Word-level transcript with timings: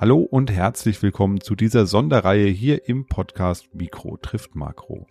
Hallo 0.00 0.20
und 0.20 0.50
herzlich 0.50 1.02
willkommen 1.02 1.42
zu 1.42 1.54
dieser 1.54 1.84
Sonderreihe 1.84 2.46
hier 2.46 2.88
im 2.88 3.04
Podcast 3.04 3.74
Mikro 3.74 4.16
trifft 4.16 4.54
Makro. 4.54 5.06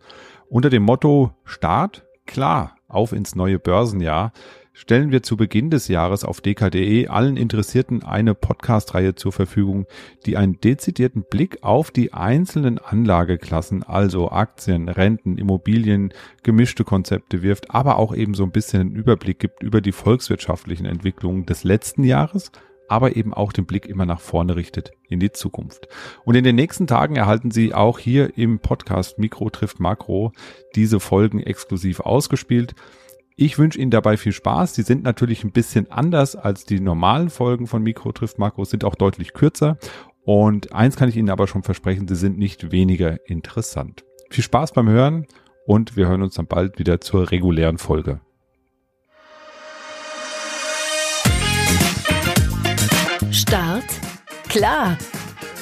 Unter 0.48 0.72
dem 0.72 0.82
Motto 0.82 1.32
Start, 1.44 2.08
klar, 2.26 2.76
auf 2.88 3.14
ins 3.14 3.36
neue 3.36 3.60
Börsenjahr 3.60 4.34
stellen 4.74 5.12
wir 5.12 5.22
zu 5.22 5.38
Beginn 5.38 5.70
des 5.70 5.90
Jahres 5.90 6.24
auf 6.24 6.42
dk.de 6.42 7.08
allen 7.08 7.38
Interessierten 7.38 8.02
eine 8.02 8.34
Podcast-Reihe 8.34 9.14
zur 9.14 9.32
Verfügung, 9.32 9.86
die 10.26 10.38
einen 10.38 10.60
dezidierten 10.60 11.24
Blick 11.30 11.60
auf 11.62 11.92
die 11.92 12.12
einzelnen 12.14 12.80
Anlageklassen, 12.80 13.84
also 13.84 14.32
Aktien, 14.32 14.90
Renten, 14.90 15.38
Immobilien, 15.38 16.16
gemischte 16.42 16.84
Konzepte 16.84 17.44
wirft, 17.44 17.70
aber 17.70 17.98
auch 18.00 18.16
eben 18.16 18.34
so 18.34 18.42
ein 18.42 18.52
bisschen 18.52 18.82
einen 18.82 18.96
Überblick 18.96 19.38
gibt 19.38 19.62
über 19.62 19.82
die 19.82 19.92
volkswirtschaftlichen 19.92 20.88
Entwicklungen 20.88 21.46
des 21.46 21.64
letzten 21.64 22.04
Jahres 22.04 22.52
aber 22.90 23.16
eben 23.16 23.34
auch 23.34 23.54
den 23.54 23.66
Blick 23.66 23.86
immer 23.86 24.06
nach 24.06 24.20
vorne 24.20 24.56
richtet 24.56 24.92
in 25.08 25.20
die 25.20 25.32
Zukunft. 25.32 25.88
Und 26.26 26.36
in 26.36 26.44
den 26.44 26.56
nächsten 26.56 26.88
Tagen 26.88 27.16
erhalten 27.16 27.52
Sie 27.52 27.74
auch 27.74 28.00
hier 28.00 28.38
im 28.38 28.60
Podcast 28.60 29.20
Mikro 29.20 29.50
trifft 29.50 29.80
Makro 29.80 30.32
diese 30.76 31.00
Folgen 31.00 31.40
exklusiv 31.40 32.00
ausgespielt. 32.00 32.76
Ich 33.36 33.58
wünsche 33.58 33.80
Ihnen 33.80 33.92
dabei 33.92 34.18
viel 34.18 34.34
Spaß. 34.34 34.76
Sie 34.76 34.82
sind 34.82 35.04
natürlich 35.04 35.44
ein 35.44 35.52
bisschen 35.52 35.90
anders 35.90 36.36
als 36.36 36.66
die 36.66 36.82
normalen 36.82 37.30
Folgen 37.30 37.68
von 37.68 37.82
Mikro 37.82 38.12
trifft 38.12 38.38
Makro, 38.38 38.66
sind 38.66 38.84
auch 38.84 38.96
deutlich 38.96 39.34
kürzer. 39.34 39.78
Und 40.26 40.74
eins 40.74 40.98
kann 40.98 41.10
ich 41.10 41.16
Ihnen 41.16 41.30
aber 41.30 41.48
schon 41.48 41.64
versprechen, 41.64 42.08
sie 42.08 42.16
sind 42.16 42.38
nicht 42.38 42.72
weniger 42.72 43.18
interessant. 43.30 44.04
Viel 44.30 44.44
Spaß 44.44 44.74
beim 44.74 44.90
Hören 44.90 45.26
und 45.66 45.96
wir 45.96 46.08
hören 46.08 46.22
uns 46.22 46.36
dann 46.36 46.48
bald 46.48 46.80
wieder 46.80 47.00
zur 47.02 47.32
regulären 47.32 47.78
Folge. 47.78 48.20
Start? 53.32 53.86
Klar. 54.48 54.98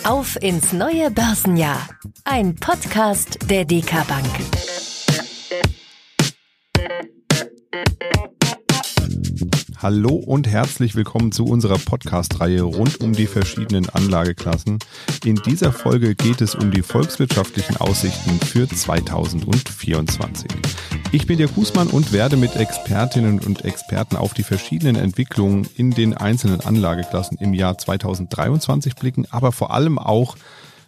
Auf 0.03 0.41
ins 0.41 0.71
neue 0.71 1.11
Börsenjahr. 1.11 1.87
Ein 2.23 2.55
Podcast 2.55 3.39
der 3.49 3.65
DK 3.65 4.07
Bank. 4.07 4.25
Hallo 9.79 10.15
und 10.15 10.47
herzlich 10.47 10.95
willkommen 10.95 11.31
zu 11.31 11.45
unserer 11.45 11.77
Podcast-Reihe 11.77 12.63
rund 12.63 12.99
um 12.99 13.13
die 13.13 13.27
verschiedenen 13.27 13.87
Anlageklassen. 13.87 14.79
In 15.23 15.35
dieser 15.35 15.71
Folge 15.71 16.15
geht 16.15 16.41
es 16.41 16.55
um 16.55 16.71
die 16.71 16.81
volkswirtschaftlichen 16.81 17.77
Aussichten 17.77 18.39
für 18.39 18.67
2024. 18.67 20.49
Ich 21.11 21.27
bin 21.27 21.37
Dirk 21.37 21.51
Fußmann 21.51 21.89
und 21.89 22.11
werde 22.11 22.37
mit 22.37 22.55
Expertinnen 22.55 23.39
und 23.39 23.65
Experten 23.65 24.15
auf 24.15 24.33
die 24.33 24.41
verschiedenen 24.41 24.95
Entwicklungen 24.95 25.67
in 25.75 25.91
den 25.91 26.15
einzelnen 26.15 26.61
Anlageklassen 26.61 27.37
im 27.37 27.53
Jahr 27.53 27.77
2023 27.77 28.95
blicken, 28.95 29.27
aber 29.29 29.51
vor 29.51 29.71
allem 29.71 29.99
auch 29.99 30.37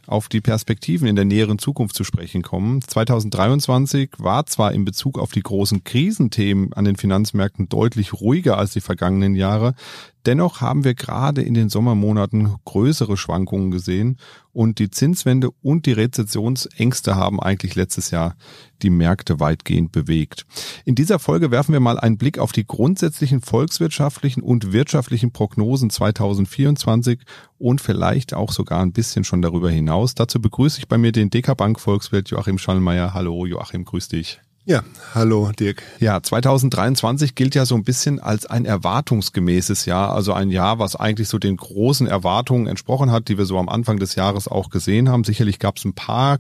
auf 0.10 0.28
die 0.28 0.42
Perspektiven 0.42 1.08
in 1.08 1.16
der 1.16 1.26
näheren 1.26 1.60
Zukunft 1.60 1.96
zu 1.96 2.04
sprechen 2.04 2.42
kommen. 2.42 2.82
2023 2.82 4.12
war 4.18 4.46
zwar 4.46 4.74
in 4.74 4.86
Bezug 4.86 5.20
auf 5.20 5.32
die 5.32 5.44
großen 5.44 5.84
Krisenthemen 5.84 6.74
an 6.74 6.86
den 6.86 6.96
Finanzmärkten 6.96 7.70
deutlich 7.70 8.14
ruhiger 8.14 8.58
als 8.58 8.74
die 8.74 8.82
vergangenen 8.82 9.36
Jahre, 9.36 9.76
Dennoch 10.26 10.62
haben 10.62 10.84
wir 10.84 10.94
gerade 10.94 11.42
in 11.42 11.54
den 11.54 11.70
Sommermonaten 11.70 12.56
größere 12.66 13.16
Schwankungen 13.16 13.72
gesehen 13.72 14.18
und 14.52 14.80
die 14.80 14.90
Zinswende 14.90 15.50
und 15.62 15.86
die 15.86 15.94
Rezessionsängste 15.94 17.16
haben 17.16 17.40
eigentlich 17.40 17.76
letztes 17.76 18.12
Jahr 18.12 18.36
die 18.82 18.90
Märkte 18.90 19.40
weitgehend 19.40 19.92
bewegt. 19.92 20.46
In 20.86 20.96
dieser 20.96 21.20
Folge 21.20 21.52
werfen 21.52 21.74
wir 21.74 21.80
mal 21.80 22.00
einen 22.00 22.18
Blick 22.18 22.38
auf 22.38 22.52
die 22.52 22.68
grundsätzlichen 22.68 23.42
volkswirtschaftlichen 23.42 24.44
und 24.44 24.74
wirtschaftlichen 24.74 25.32
Prognosen 25.32 25.90
2024 25.90 27.22
und 27.58 27.80
vielleicht 27.80 28.34
auch 28.34 28.52
sogar 28.52 28.82
ein 28.82 28.92
bisschen 28.92 29.24
schon 29.24 29.42
darüber 29.42 29.70
hinaus. 29.70 30.16
Dazu 30.16 30.42
begrüße 30.42 30.80
ich 30.80 30.88
bei 30.88 30.98
mir 30.98 31.12
den 31.12 31.30
DK 31.30 31.56
Bank 31.56 31.80
Volkswirt 31.80 32.30
Joachim 32.30 32.58
Schallmeier. 32.58 33.14
Hallo 33.14 33.46
Joachim, 33.46 33.86
grüß 33.86 34.10
dich. 34.10 34.42
Ja, 34.70 34.84
hallo 35.16 35.52
Dirk. 35.60 35.82
Ja, 36.00 36.22
2023 36.22 37.34
gilt 37.34 37.56
ja 37.56 37.66
so 37.66 37.74
ein 37.74 37.84
bisschen 37.84 38.20
als 38.20 38.46
ein 38.46 38.66
erwartungsgemäßes 38.66 39.86
Jahr, 39.86 40.14
also 40.14 40.32
ein 40.34 40.52
Jahr, 40.52 40.78
was 40.78 40.96
eigentlich 40.96 41.28
so 41.28 41.40
den 41.40 41.58
großen 41.58 42.06
Erwartungen 42.06 42.68
entsprochen 42.68 43.10
hat, 43.10 43.30
die 43.30 43.40
wir 43.40 43.46
so 43.46 43.58
am 43.58 43.68
Anfang 43.68 43.98
des 43.98 44.14
Jahres 44.14 44.48
auch 44.48 44.70
gesehen 44.70 45.10
haben. 45.10 45.24
Sicherlich 45.24 45.58
gab 45.58 45.78
es 45.78 45.86
ein 45.86 45.96
paar 45.96 46.38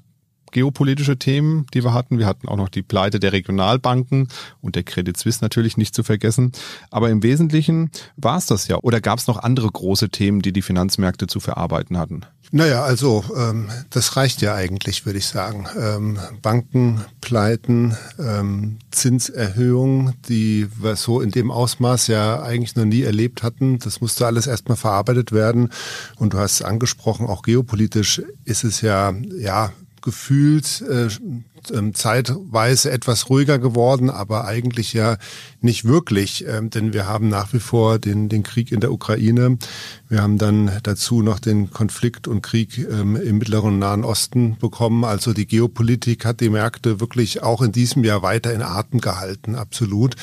geopolitische 0.51 1.17
Themen, 1.17 1.65
die 1.73 1.83
wir 1.83 1.91
hatten. 1.91 2.19
Wir 2.19 2.27
hatten 2.27 2.47
auch 2.47 2.55
noch 2.55 2.69
die 2.69 2.83
Pleite 2.83 3.19
der 3.19 3.33
Regionalbanken 3.33 4.27
und 4.61 4.75
der 4.75 4.83
Credit 4.83 5.17
Suisse 5.17 5.39
natürlich 5.41 5.75
nicht 5.77 5.95
zu 5.95 6.03
vergessen. 6.03 6.51
Aber 6.91 7.09
im 7.09 7.23
Wesentlichen 7.23 7.89
war 8.15 8.37
es 8.37 8.45
das 8.45 8.67
ja. 8.67 8.77
Oder 8.77 9.01
gab 9.01 9.17
es 9.17 9.25
noch 9.25 9.37
andere 9.37 9.71
große 9.71 10.09
Themen, 10.09 10.43
die 10.43 10.53
die 10.53 10.61
Finanzmärkte 10.61 11.25
zu 11.25 11.39
verarbeiten 11.39 11.97
hatten? 11.97 12.21
Naja, 12.51 12.83
also 12.83 13.23
ähm, 13.37 13.69
das 13.91 14.15
reicht 14.15 14.41
ja 14.41 14.55
eigentlich, 14.55 15.05
würde 15.05 15.19
ich 15.19 15.27
sagen. 15.27 15.67
Ähm, 15.77 16.17
Bankenpleiten, 16.41 17.95
ähm, 18.17 18.79
Zinserhöhungen, 18.89 20.15
die 20.27 20.67
wir 20.81 20.95
so 20.95 21.21
in 21.21 21.29
dem 21.29 21.51
Ausmaß 21.51 22.07
ja 22.07 22.41
eigentlich 22.41 22.75
noch 22.75 22.85
nie 22.85 23.03
erlebt 23.03 23.43
hatten. 23.43 23.77
Das 23.77 24.01
musste 24.01 24.25
alles 24.25 24.47
erstmal 24.47 24.77
verarbeitet 24.77 25.31
werden. 25.31 25.69
Und 26.15 26.33
du 26.33 26.39
hast 26.39 26.53
es 26.53 26.61
angesprochen, 26.63 27.27
auch 27.27 27.43
geopolitisch 27.43 28.23
ist 28.45 28.63
es 28.63 28.81
ja, 28.81 29.13
ja, 29.37 29.71
gefühlt 30.01 30.81
äh, 30.81 31.07
zeitweise 31.93 32.91
etwas 32.91 33.29
ruhiger 33.29 33.59
geworden, 33.59 34.09
aber 34.09 34.45
eigentlich 34.45 34.93
ja 34.93 35.17
nicht 35.61 35.85
wirklich, 35.85 36.45
ähm, 36.47 36.69
denn 36.69 36.93
wir 36.93 37.07
haben 37.07 37.27
nach 37.27 37.53
wie 37.53 37.59
vor 37.59 37.99
den, 37.99 38.29
den 38.29 38.43
Krieg 38.43 38.71
in 38.71 38.79
der 38.79 38.91
Ukraine. 38.91 39.57
Wir 40.07 40.21
haben 40.21 40.37
dann 40.37 40.71
dazu 40.83 41.21
noch 41.21 41.39
den 41.39 41.71
Konflikt 41.71 42.27
und 42.27 42.41
Krieg 42.41 42.77
ähm, 42.77 43.15
im 43.15 43.37
Mittleren 43.37 43.73
und 43.73 43.79
Nahen 43.79 44.03
Osten 44.03 44.57
bekommen. 44.57 45.03
Also 45.03 45.33
die 45.33 45.45
Geopolitik 45.47 46.25
hat 46.25 46.39
die 46.39 46.49
Märkte 46.49 46.99
wirklich 46.99 47.43
auch 47.43 47.61
in 47.61 47.71
diesem 47.71 48.03
Jahr 48.03 48.21
weiter 48.21 48.53
in 48.53 48.61
Atem 48.61 49.01
gehalten, 49.01 49.55
absolut. 49.55 50.15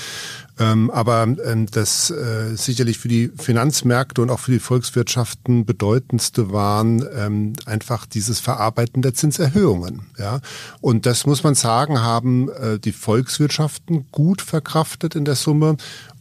Ähm, 0.59 0.91
aber 0.91 1.23
ähm, 1.23 1.67
das 1.71 2.11
äh, 2.11 2.57
sicherlich 2.57 2.99
für 2.99 3.09
die 3.09 3.31
Finanzmärkte 3.37 4.23
und 4.23 4.31
auch 4.31 4.41
für 4.41 4.53
die 4.53 4.59
Volkswirtschaften 4.59 5.67
bedeutendste 5.67 6.51
waren 6.51 7.07
ähm, 7.15 7.53
einfach 7.67 8.07
dieses 8.07 8.41
Verarbeiten 8.41 9.03
der 9.03 9.13
Zinserhöhungen. 9.13 10.07
Und 10.81 11.05
das 11.05 11.26
muss 11.27 11.43
man 11.43 11.55
sagen, 11.55 12.01
haben 12.03 12.49
äh, 12.51 12.79
die 12.79 12.93
Volkswirtschaften 12.93 14.07
gut 14.13 14.41
verkraftet 14.41 15.15
in 15.15 15.25
der 15.25 15.35
Summe 15.35 15.77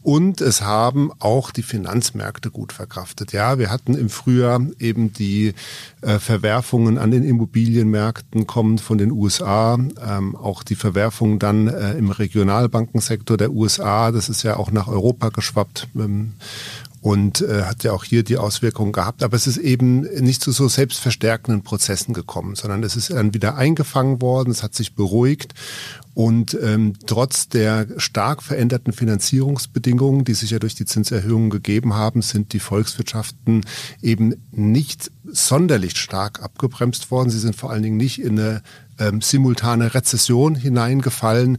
und 0.06 0.40
es 0.40 0.62
haben 0.62 1.10
auch 1.18 1.50
die 1.50 1.64
Finanzmärkte 1.64 2.52
gut 2.52 2.72
verkraftet. 2.72 3.32
Ja, 3.32 3.58
wir 3.58 3.70
hatten 3.70 3.96
im 3.96 4.08
Frühjahr 4.08 4.60
eben 4.78 5.12
die 5.12 5.52
äh, 6.00 6.20
Verwerfungen 6.20 6.96
an 6.96 7.10
den 7.10 7.24
Immobilienmärkten 7.24 8.46
kommen 8.46 8.78
von 8.78 8.98
den 8.98 9.10
USA, 9.10 9.74
ähm, 9.74 10.36
auch 10.36 10.62
die 10.62 10.76
Verwerfungen 10.76 11.40
dann 11.40 11.66
äh, 11.66 11.94
im 11.94 12.12
Regionalbankensektor 12.12 13.36
der 13.36 13.50
USA. 13.50 14.12
Das 14.12 14.28
ist 14.28 14.44
ja 14.44 14.58
auch 14.58 14.70
nach 14.70 14.86
Europa 14.86 15.30
geschwappt. 15.30 15.88
Ähm, 15.96 16.34
und 17.06 17.40
äh, 17.40 17.62
hat 17.62 17.84
ja 17.84 17.92
auch 17.92 18.02
hier 18.02 18.24
die 18.24 18.36
Auswirkungen 18.36 18.90
gehabt. 18.90 19.22
Aber 19.22 19.36
es 19.36 19.46
ist 19.46 19.58
eben 19.58 20.00
nicht 20.00 20.42
zu 20.42 20.50
so 20.50 20.66
selbstverstärkenden 20.66 21.62
Prozessen 21.62 22.14
gekommen, 22.14 22.56
sondern 22.56 22.82
es 22.82 22.96
ist 22.96 23.10
dann 23.10 23.32
wieder 23.32 23.54
eingefangen 23.54 24.20
worden, 24.20 24.50
es 24.50 24.64
hat 24.64 24.74
sich 24.74 24.96
beruhigt 24.96 25.54
und 26.16 26.58
ähm, 26.62 26.94
trotz 27.04 27.50
der 27.50 27.86
stark 27.98 28.42
veränderten 28.42 28.94
Finanzierungsbedingungen, 28.94 30.24
die 30.24 30.32
sich 30.32 30.50
ja 30.50 30.58
durch 30.58 30.74
die 30.74 30.86
Zinserhöhungen 30.86 31.50
gegeben 31.50 31.92
haben, 31.92 32.22
sind 32.22 32.54
die 32.54 32.58
Volkswirtschaften 32.58 33.66
eben 34.00 34.34
nicht 34.50 35.12
sonderlich 35.26 35.98
stark 35.98 36.42
abgebremst 36.42 37.10
worden. 37.10 37.28
Sie 37.28 37.38
sind 37.38 37.54
vor 37.54 37.70
allen 37.70 37.82
Dingen 37.82 37.98
nicht 37.98 38.18
in 38.18 38.40
eine 38.40 38.62
ähm, 38.98 39.20
simultane 39.20 39.94
Rezession 39.94 40.54
hineingefallen. 40.54 41.58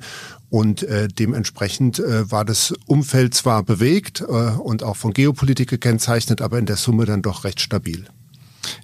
Und 0.50 0.84
äh, 0.84 1.09
dementsprechend 1.09 2.00
äh, 2.00 2.31
war 2.31 2.46
das 2.46 2.74
Umfeld 2.86 3.34
zwar 3.34 3.64
bewegt 3.64 4.22
äh, 4.22 4.24
und 4.24 4.81
auch 4.81 4.96
von 4.96 5.12
Geopolitik 5.12 5.70
gekennzeichnet, 5.70 6.42
aber 6.42 6.58
in 6.58 6.66
der 6.66 6.78
Summe 6.78 7.06
dann 7.06 7.22
doch 7.22 7.44
recht 7.44 7.59
stabil. 7.59 8.06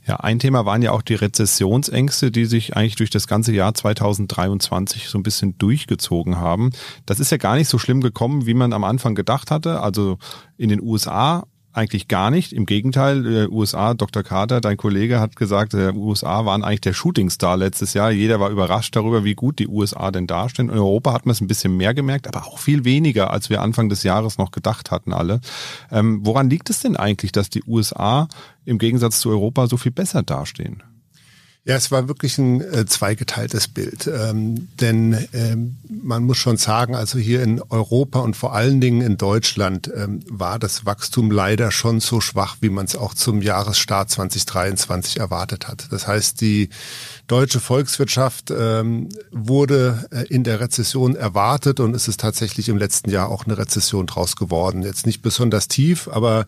Ja, 0.05 0.17
ein 0.17 0.39
Thema 0.39 0.65
waren 0.65 0.81
ja 0.81 0.91
auch 0.91 1.01
die 1.01 1.15
Rezessionsängste, 1.15 2.31
die 2.31 2.45
sich 2.45 2.75
eigentlich 2.75 2.95
durch 2.95 3.09
das 3.09 3.27
ganze 3.27 3.53
Jahr 3.53 3.73
2023 3.73 5.07
so 5.07 5.17
ein 5.17 5.23
bisschen 5.23 5.57
durchgezogen 5.57 6.37
haben. 6.37 6.71
Das 7.05 7.19
ist 7.19 7.31
ja 7.31 7.37
gar 7.37 7.55
nicht 7.55 7.69
so 7.69 7.77
schlimm 7.77 8.01
gekommen, 8.01 8.45
wie 8.45 8.53
man 8.53 8.73
am 8.73 8.83
Anfang 8.83 9.15
gedacht 9.15 9.51
hatte. 9.51 9.81
Also 9.81 10.17
in 10.57 10.69
den 10.69 10.81
USA 10.81 11.45
eigentlich 11.73 12.07
gar 12.07 12.31
nicht. 12.31 12.53
Im 12.53 12.65
Gegenteil, 12.65 13.25
äh, 13.25 13.47
USA, 13.47 13.93
Dr. 13.93 14.23
Carter, 14.23 14.61
dein 14.61 14.77
Kollege, 14.77 15.19
hat 15.19 15.35
gesagt, 15.35 15.73
der 15.73 15.95
USA 15.95 16.45
waren 16.45 16.63
eigentlich 16.63 16.81
der 16.81 16.93
Shootingstar 16.93 17.57
letztes 17.57 17.93
Jahr. 17.93 18.11
Jeder 18.11 18.39
war 18.39 18.49
überrascht 18.49 18.95
darüber, 18.95 19.23
wie 19.23 19.33
gut 19.33 19.59
die 19.59 19.67
USA 19.67 20.11
denn 20.11 20.27
dastehen. 20.27 20.69
In 20.69 20.75
Europa 20.75 21.13
hat 21.13 21.25
man 21.25 21.31
es 21.31 21.41
ein 21.41 21.47
bisschen 21.47 21.75
mehr 21.75 21.93
gemerkt, 21.93 22.27
aber 22.27 22.45
auch 22.45 22.59
viel 22.59 22.85
weniger, 22.85 23.31
als 23.31 23.49
wir 23.49 23.61
Anfang 23.61 23.89
des 23.89 24.03
Jahres 24.03 24.37
noch 24.37 24.51
gedacht 24.51 24.91
hatten 24.91 25.13
alle. 25.13 25.41
Ähm, 25.91 26.21
woran 26.23 26.49
liegt 26.49 26.69
es 26.69 26.81
denn 26.81 26.95
eigentlich, 26.95 27.31
dass 27.31 27.49
die 27.49 27.63
USA 27.65 28.27
im 28.65 28.77
Gegensatz 28.77 29.19
zu 29.19 29.29
Europa 29.29 29.67
so 29.67 29.77
viel 29.77 29.91
besser 29.91 30.23
dastehen? 30.23 30.83
Ja, 31.65 31.77
es 31.77 31.91
war 31.91 32.09
wirklich 32.09 32.37
ein 32.37 32.59
äh, 32.59 32.85
zweigeteiltes 32.85 33.69
Bild. 33.69 34.07
Ähm, 34.07 34.67
denn 34.81 35.29
ähm, 35.31 35.77
man 35.87 36.25
muss 36.25 36.37
schon 36.37 36.57
sagen, 36.57 36.93
also 36.93 37.17
hier 37.17 37.41
in 37.41 37.61
Europa 37.61 38.19
und 38.19 38.35
vor 38.35 38.53
allen 38.53 38.81
Dingen 38.81 38.99
in 38.99 39.15
Deutschland 39.15 39.89
ähm, 39.95 40.19
war 40.29 40.59
das 40.59 40.85
Wachstum 40.85 41.31
leider 41.31 41.71
schon 41.71 42.01
so 42.01 42.19
schwach, 42.19 42.57
wie 42.59 42.69
man 42.69 42.83
es 42.85 42.97
auch 42.97 43.13
zum 43.13 43.41
Jahresstart 43.41 44.09
2023 44.09 45.21
erwartet 45.21 45.69
hat. 45.69 45.87
Das 45.89 46.05
heißt, 46.05 46.41
die 46.41 46.67
deutsche 47.33 47.59
Volkswirtschaft 47.59 48.53
ähm, 48.55 49.09
wurde 49.31 50.05
äh, 50.11 50.21
in 50.31 50.43
der 50.43 50.59
Rezession 50.59 51.15
erwartet 51.15 51.79
und 51.79 51.95
es 51.95 52.07
ist 52.07 52.19
tatsächlich 52.19 52.69
im 52.69 52.77
letzten 52.77 53.09
Jahr 53.09 53.29
auch 53.29 53.47
eine 53.47 53.57
Rezession 53.57 54.05
draus 54.05 54.35
geworden. 54.35 54.83
Jetzt 54.83 55.07
nicht 55.07 55.23
besonders 55.23 55.67
tief, 55.67 56.07
aber 56.07 56.45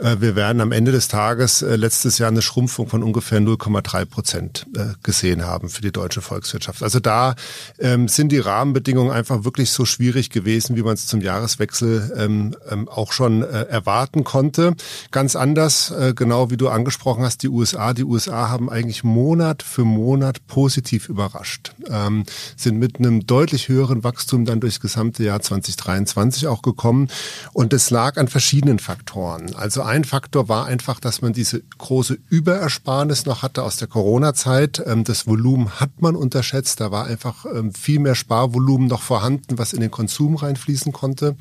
äh, 0.00 0.16
wir 0.18 0.34
werden 0.34 0.60
am 0.60 0.72
Ende 0.72 0.90
des 0.90 1.06
Tages 1.06 1.62
äh, 1.62 1.76
letztes 1.76 2.18
Jahr 2.18 2.28
eine 2.28 2.42
Schrumpfung 2.42 2.88
von 2.88 3.04
ungefähr 3.04 3.38
0,3 3.38 4.04
Prozent 4.04 4.66
äh, 4.74 4.94
gesehen 5.04 5.46
haben 5.46 5.68
für 5.68 5.80
die 5.80 5.92
deutsche 5.92 6.22
Volkswirtschaft. 6.22 6.82
Also 6.82 6.98
da 6.98 7.36
ähm, 7.78 8.08
sind 8.08 8.32
die 8.32 8.40
Rahmenbedingungen 8.40 9.12
einfach 9.12 9.44
wirklich 9.44 9.70
so 9.70 9.84
schwierig 9.84 10.30
gewesen, 10.30 10.74
wie 10.74 10.82
man 10.82 10.94
es 10.94 11.06
zum 11.06 11.20
Jahreswechsel 11.20 12.12
ähm, 12.16 12.56
ähm, 12.68 12.88
auch 12.88 13.12
schon 13.12 13.44
äh, 13.44 13.66
erwarten 13.66 14.24
konnte. 14.24 14.74
Ganz 15.12 15.36
anders, 15.36 15.92
äh, 15.92 16.14
genau 16.16 16.50
wie 16.50 16.56
du 16.56 16.68
angesprochen 16.68 17.22
hast, 17.22 17.44
die 17.44 17.48
USA. 17.48 17.94
Die 17.94 18.02
USA 18.02 18.48
haben 18.48 18.68
eigentlich 18.68 19.04
Monat 19.04 19.62
für 19.62 19.84
Monat 19.84 20.15
Monat 20.16 20.46
positiv 20.46 21.10
überrascht, 21.10 21.74
ähm, 21.90 22.24
sind 22.56 22.78
mit 22.78 22.98
einem 22.98 23.26
deutlich 23.26 23.68
höheren 23.68 24.02
Wachstum 24.02 24.46
dann 24.46 24.60
durchs 24.60 24.80
gesamte 24.80 25.22
Jahr 25.22 25.42
2023 25.42 26.46
auch 26.46 26.62
gekommen. 26.62 27.08
Und 27.52 27.74
das 27.74 27.90
lag 27.90 28.16
an 28.16 28.28
verschiedenen 28.28 28.78
Faktoren. 28.78 29.54
Also 29.54 29.82
ein 29.82 30.04
Faktor 30.04 30.48
war 30.48 30.64
einfach, 30.64 31.00
dass 31.00 31.20
man 31.20 31.34
diese 31.34 31.62
große 31.76 32.18
Überersparnis 32.30 33.26
noch 33.26 33.42
hatte 33.42 33.62
aus 33.62 33.76
der 33.76 33.88
Corona-Zeit. 33.88 34.82
Ähm, 34.86 35.04
das 35.04 35.26
Volumen 35.26 35.80
hat 35.80 36.00
man 36.00 36.16
unterschätzt. 36.16 36.80
Da 36.80 36.90
war 36.90 37.04
einfach 37.04 37.44
ähm, 37.44 37.74
viel 37.74 37.98
mehr 37.98 38.14
Sparvolumen 38.14 38.88
noch 38.88 39.02
vorhanden, 39.02 39.58
was 39.58 39.74
in 39.74 39.82
den 39.82 39.90
Konsum 39.90 40.36
reinfließen 40.36 40.92
konnte. 40.92 41.36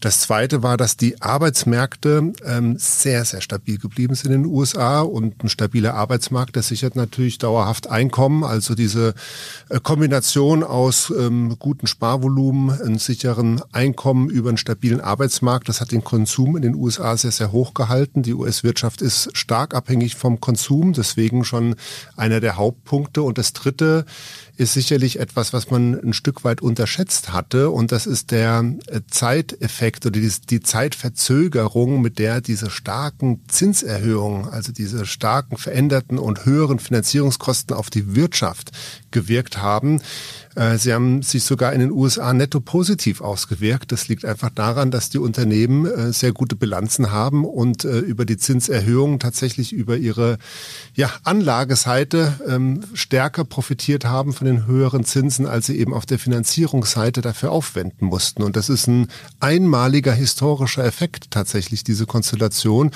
Das 0.00 0.20
Zweite 0.20 0.62
war, 0.62 0.76
dass 0.76 0.96
die 0.96 1.20
Arbeitsmärkte 1.20 2.32
ähm, 2.44 2.76
sehr, 2.78 3.24
sehr 3.24 3.40
stabil 3.40 3.78
geblieben 3.78 4.14
sind 4.14 4.32
in 4.32 4.42
den 4.44 4.50
USA 4.50 5.00
und 5.00 5.42
ein 5.42 5.48
stabiler 5.48 5.94
Arbeitsmarkt, 5.94 6.54
der 6.54 6.62
sichert 6.62 6.94
natürlich 6.94 7.38
dauerhaft 7.38 7.90
Einkommen. 7.90 8.44
Also 8.44 8.76
diese 8.76 9.14
äh, 9.68 9.80
Kombination 9.80 10.62
aus 10.62 11.12
ähm, 11.18 11.56
guten 11.58 11.88
Sparvolumen, 11.88 12.80
einem 12.80 12.98
sicheren 12.98 13.60
Einkommen 13.72 14.30
über 14.30 14.50
einen 14.50 14.58
stabilen 14.58 15.00
Arbeitsmarkt, 15.00 15.68
das 15.68 15.80
hat 15.80 15.90
den 15.90 16.04
Konsum 16.04 16.54
in 16.54 16.62
den 16.62 16.76
USA 16.76 17.16
sehr, 17.16 17.32
sehr 17.32 17.50
hoch 17.50 17.74
gehalten. 17.74 18.22
Die 18.22 18.34
US-Wirtschaft 18.34 19.02
ist 19.02 19.36
stark 19.36 19.74
abhängig 19.74 20.14
vom 20.14 20.38
Konsum, 20.40 20.92
deswegen 20.92 21.44
schon 21.44 21.74
einer 22.16 22.38
der 22.38 22.56
Hauptpunkte. 22.56 23.22
Und 23.22 23.36
das 23.36 23.52
Dritte 23.52 24.04
ist 24.58 24.72
sicherlich 24.72 25.20
etwas, 25.20 25.52
was 25.52 25.70
man 25.70 25.94
ein 25.94 26.12
Stück 26.12 26.42
weit 26.42 26.60
unterschätzt 26.60 27.32
hatte. 27.32 27.70
Und 27.70 27.92
das 27.92 28.06
ist 28.06 28.32
der 28.32 28.64
äh, 28.88 29.00
Zeiteffekt 29.08 30.04
oder 30.04 30.18
die, 30.18 30.60
Zeitverzögerung, 30.60 32.02
mit 32.02 32.18
der 32.18 32.40
diese 32.40 32.68
starken 32.68 33.44
Zinserhöhungen, 33.46 34.48
also 34.48 34.72
diese 34.72 35.06
starken 35.06 35.58
veränderten 35.58 36.18
und 36.18 36.44
höheren 36.44 36.80
Finanzierungskosten 36.80 37.76
auf 37.76 37.88
die 37.88 38.16
Wirtschaft 38.16 38.72
gewirkt 39.12 39.58
haben. 39.58 40.02
Äh, 40.56 40.76
sie 40.78 40.92
haben 40.92 41.22
sich 41.22 41.44
sogar 41.44 41.72
in 41.72 41.78
den 41.78 41.92
USA 41.92 42.32
netto 42.32 42.58
positiv 42.58 43.20
ausgewirkt. 43.20 43.92
Das 43.92 44.08
liegt 44.08 44.24
einfach 44.24 44.50
daran, 44.50 44.90
dass 44.90 45.08
die 45.08 45.18
Unternehmen 45.18 45.86
äh, 45.86 46.12
sehr 46.12 46.32
gute 46.32 46.56
Bilanzen 46.56 47.12
haben 47.12 47.44
und 47.44 47.84
über 47.84 48.24
die 48.24 48.36
Zinserhöhungen 48.36 49.20
tatsächlich 49.20 49.72
über 49.72 49.96
ihre 49.96 50.38
ja, 50.94 51.12
Anlageseite 51.22 52.40
ähm, 52.46 52.82
stärker 52.94 53.44
profitiert 53.44 54.04
haben 54.04 54.32
von 54.32 54.47
den 54.48 54.66
höheren 54.66 55.04
Zinsen, 55.04 55.46
als 55.46 55.66
sie 55.66 55.78
eben 55.78 55.94
auf 55.94 56.06
der 56.06 56.18
Finanzierungsseite 56.18 57.20
dafür 57.20 57.52
aufwenden 57.52 58.06
mussten. 58.06 58.42
Und 58.42 58.56
das 58.56 58.68
ist 58.68 58.86
ein 58.86 59.08
einmaliger 59.40 60.12
historischer 60.12 60.84
Effekt 60.84 61.30
tatsächlich, 61.30 61.84
diese 61.84 62.06
Konstellation. 62.06 62.90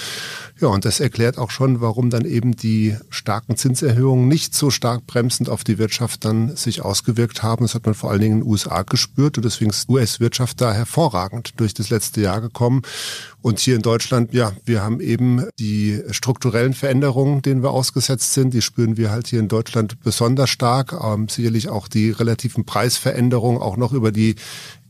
Ja, 0.61 0.69
und 0.69 0.85
das 0.85 1.01
erklärt 1.01 1.39
auch 1.39 1.51
schon, 1.51 1.81
warum 1.81 2.11
dann 2.11 2.25
eben 2.25 2.57
die 2.57 2.97
starken 3.11 3.57
Zinserhöhungen 3.57 4.29
nicht 4.29 4.55
so 4.55 4.71
stark 4.71 5.07
bremsend 5.07 5.49
auf 5.49 5.65
die 5.65 5.79
Wirtschaft 5.79 6.25
dann 6.25 6.57
sich 6.57 6.83
ausgewirkt 6.83 7.43
haben. 7.43 7.65
Das 7.65 7.75
hat 7.75 7.87
man 7.87 7.95
vor 7.95 8.11
allen 8.11 8.21
Dingen 8.21 8.39
in 8.39 8.41
den 8.41 8.51
USA 8.51 8.83
gespürt 8.83 9.37
und 9.37 9.45
deswegen 9.45 9.71
ist 9.71 9.89
US-Wirtschaft 9.89 10.61
da 10.61 10.73
hervorragend 10.73 11.61
durch 11.61 11.75
das 11.75 11.91
letzte 11.91 12.21
Jahr 12.21 12.41
gekommen. 12.41 12.83
Und 13.43 13.59
hier 13.59 13.75
in 13.75 13.83
Deutschland, 13.83 14.33
ja, 14.33 14.53
wir 14.65 14.83
haben 14.83 15.01
eben 15.01 15.49
die 15.59 16.01
strukturellen 16.13 16.75
Veränderungen, 16.75 17.43
denen 17.43 17.65
wir 17.65 17.73
ausgesetzt 17.73 18.35
sind, 18.35 18.55
die 18.55 18.63
spüren 18.63 18.97
wir 18.97 19.11
halt 19.11 19.27
hier 19.27 19.41
in 19.41 19.49
Deutschland 19.49 20.01
besonders 20.01 20.49
stark. 20.49 20.93
Ähm, 20.93 21.29
sicherlich 21.43 21.69
auch 21.69 21.89
die 21.89 22.11
relativen 22.11 22.65
Preisveränderungen, 22.65 23.61
auch 23.61 23.77
noch 23.77 23.93
über 23.93 24.13
die 24.13 24.37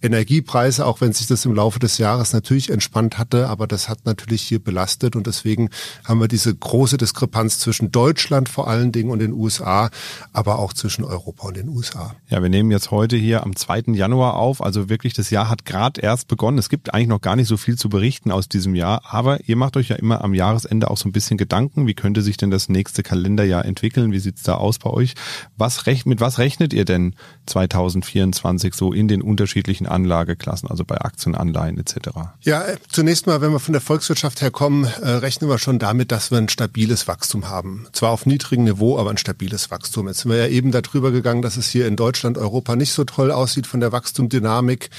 Energiepreise, 0.02 0.86
auch 0.86 1.00
wenn 1.00 1.12
sich 1.12 1.26
das 1.26 1.44
im 1.44 1.54
Laufe 1.54 1.78
des 1.78 1.98
Jahres 1.98 2.32
natürlich 2.32 2.70
entspannt 2.70 3.18
hatte, 3.18 3.48
aber 3.48 3.66
das 3.66 3.88
hat 3.88 4.04
natürlich 4.04 4.42
hier 4.42 4.62
belastet 4.62 5.16
und 5.16 5.26
deswegen 5.26 5.70
haben 6.04 6.20
wir 6.20 6.28
diese 6.28 6.54
große 6.54 6.96
Diskrepanz 6.96 7.58
zwischen 7.58 7.92
Deutschland 7.92 8.48
vor 8.48 8.68
allen 8.68 8.92
Dingen 8.92 9.10
und 9.10 9.20
den 9.20 9.32
USA, 9.32 9.90
aber 10.32 10.58
auch 10.58 10.72
zwischen 10.72 11.04
Europa 11.04 11.48
und 11.48 11.56
den 11.56 11.68
USA. 11.68 12.14
Ja, 12.28 12.42
wir 12.42 12.48
nehmen 12.48 12.70
jetzt 12.70 12.90
heute 12.90 13.16
hier 13.16 13.42
am 13.42 13.54
2. 13.54 13.92
Januar 13.94 14.34
auf, 14.34 14.62
also 14.62 14.88
wirklich 14.88 15.12
das 15.12 15.30
Jahr 15.30 15.48
hat 15.48 15.64
gerade 15.64 16.00
erst 16.00 16.28
begonnen. 16.28 16.58
Es 16.58 16.68
gibt 16.68 16.92
eigentlich 16.92 17.08
noch 17.08 17.20
gar 17.20 17.36
nicht 17.36 17.48
so 17.48 17.56
viel 17.56 17.76
zu 17.76 17.88
berichten 17.88 18.32
aus 18.32 18.48
diesem 18.48 18.74
Jahr, 18.74 19.02
aber 19.04 19.38
ihr 19.46 19.56
macht 19.56 19.76
euch 19.76 19.88
ja 19.88 19.96
immer 19.96 20.22
am 20.22 20.34
Jahresende 20.34 20.90
auch 20.90 20.96
so 20.96 21.08
ein 21.08 21.12
bisschen 21.12 21.36
Gedanken, 21.38 21.86
wie 21.86 21.94
könnte 21.94 22.22
sich 22.22 22.36
denn 22.36 22.50
das 22.50 22.68
nächste 22.68 23.02
Kalenderjahr 23.02 23.64
entwickeln? 23.64 24.12
Wie 24.12 24.18
sieht's 24.18 24.42
da 24.42 24.54
aus 24.54 24.78
bei 24.78 24.90
euch? 24.90 25.14
Was 25.56 25.82
mit 26.04 26.20
was 26.20 26.38
rechnet 26.38 26.72
ihr 26.72 26.84
denn 26.84 27.14
2024 27.46 28.74
so 28.74 28.92
in 28.92 29.08
den 29.08 29.22
unterschiedlichen 29.22 29.86
Anlageklassen, 29.92 30.68
also 30.68 30.84
bei 30.84 31.00
Aktien, 31.00 31.34
Anleihen 31.34 31.78
etc.? 31.78 32.10
Ja, 32.40 32.62
äh, 32.62 32.76
zunächst 32.88 33.26
mal, 33.26 33.40
wenn 33.40 33.52
wir 33.52 33.60
von 33.60 33.72
der 33.72 33.80
Volkswirtschaft 33.80 34.40
herkommen, 34.40 34.84
äh, 34.84 35.08
rechnen 35.08 35.48
wir 35.48 35.58
schon 35.58 35.78
damit, 35.78 36.10
dass 36.10 36.30
wir 36.30 36.38
ein 36.38 36.48
stabiles 36.48 37.06
Wachstum 37.06 37.48
haben. 37.48 37.86
Zwar 37.92 38.10
auf 38.10 38.26
niedrigem 38.26 38.64
Niveau, 38.64 38.98
aber 38.98 39.10
ein 39.10 39.18
stabiles 39.18 39.70
Wachstum. 39.70 40.08
Jetzt 40.08 40.20
sind 40.20 40.30
wir 40.30 40.38
ja 40.38 40.48
eben 40.48 40.72
darüber 40.72 41.10
gegangen, 41.12 41.42
dass 41.42 41.56
es 41.56 41.68
hier 41.68 41.86
in 41.86 41.96
Deutschland, 41.96 42.38
Europa 42.38 42.74
nicht 42.74 42.92
so 42.92 43.04
toll 43.04 43.30
aussieht 43.30 43.66
von 43.66 43.80
der 43.80 43.92
Wachstumdynamik. 43.92 44.90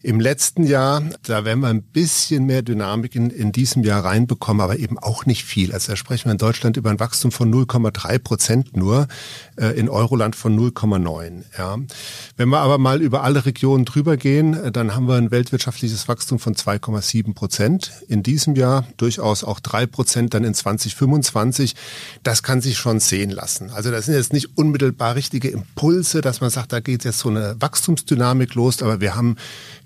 Im 0.00 0.20
letzten 0.20 0.62
Jahr, 0.62 1.02
da 1.24 1.44
werden 1.44 1.58
wir 1.58 1.66
ein 1.66 1.82
bisschen 1.82 2.46
mehr 2.46 2.62
Dynamik 2.62 3.16
in, 3.16 3.30
in 3.30 3.50
diesem 3.50 3.82
Jahr 3.82 4.04
reinbekommen, 4.04 4.60
aber 4.60 4.78
eben 4.78 4.96
auch 4.96 5.26
nicht 5.26 5.44
viel. 5.44 5.72
Also 5.72 5.90
da 5.90 5.96
sprechen 5.96 6.26
wir 6.26 6.32
in 6.32 6.38
Deutschland 6.38 6.76
über 6.76 6.90
ein 6.90 7.00
Wachstum 7.00 7.32
von 7.32 7.52
0,3 7.52 8.20
Prozent 8.20 8.76
nur, 8.76 9.08
äh, 9.56 9.76
in 9.76 9.88
Euroland 9.88 10.36
von 10.36 10.56
0,9. 10.56 11.42
Ja. 11.58 11.78
Wenn 12.36 12.48
wir 12.48 12.60
aber 12.60 12.78
mal 12.78 13.02
über 13.02 13.24
alle 13.24 13.44
Regionen 13.44 13.84
drüber 13.84 14.16
gehen, 14.16 14.54
äh, 14.54 14.70
dann 14.70 14.94
haben 14.94 15.08
wir 15.08 15.16
ein 15.16 15.32
weltwirtschaftliches 15.32 16.06
Wachstum 16.06 16.38
von 16.38 16.54
2,7 16.54 17.34
Prozent 17.34 17.90
in 18.06 18.22
diesem 18.22 18.54
Jahr, 18.54 18.86
durchaus 18.98 19.42
auch 19.42 19.58
drei 19.58 19.86
Prozent 19.86 20.32
dann 20.32 20.44
in 20.44 20.54
2025. 20.54 21.74
Das 22.22 22.44
kann 22.44 22.60
sich 22.60 22.78
schon 22.78 23.00
sehen 23.00 23.30
lassen. 23.30 23.70
Also 23.70 23.90
das 23.90 24.06
sind 24.06 24.14
jetzt 24.14 24.32
nicht 24.32 24.56
unmittelbar 24.56 25.16
richtige 25.16 25.48
Impulse, 25.48 26.20
dass 26.20 26.40
man 26.40 26.50
sagt, 26.50 26.72
da 26.72 26.78
geht 26.78 27.02
jetzt 27.02 27.18
so 27.18 27.30
eine 27.30 27.56
Wachstumsdynamik 27.58 28.54
los, 28.54 28.80
aber 28.80 29.00
wir 29.00 29.16
haben 29.16 29.34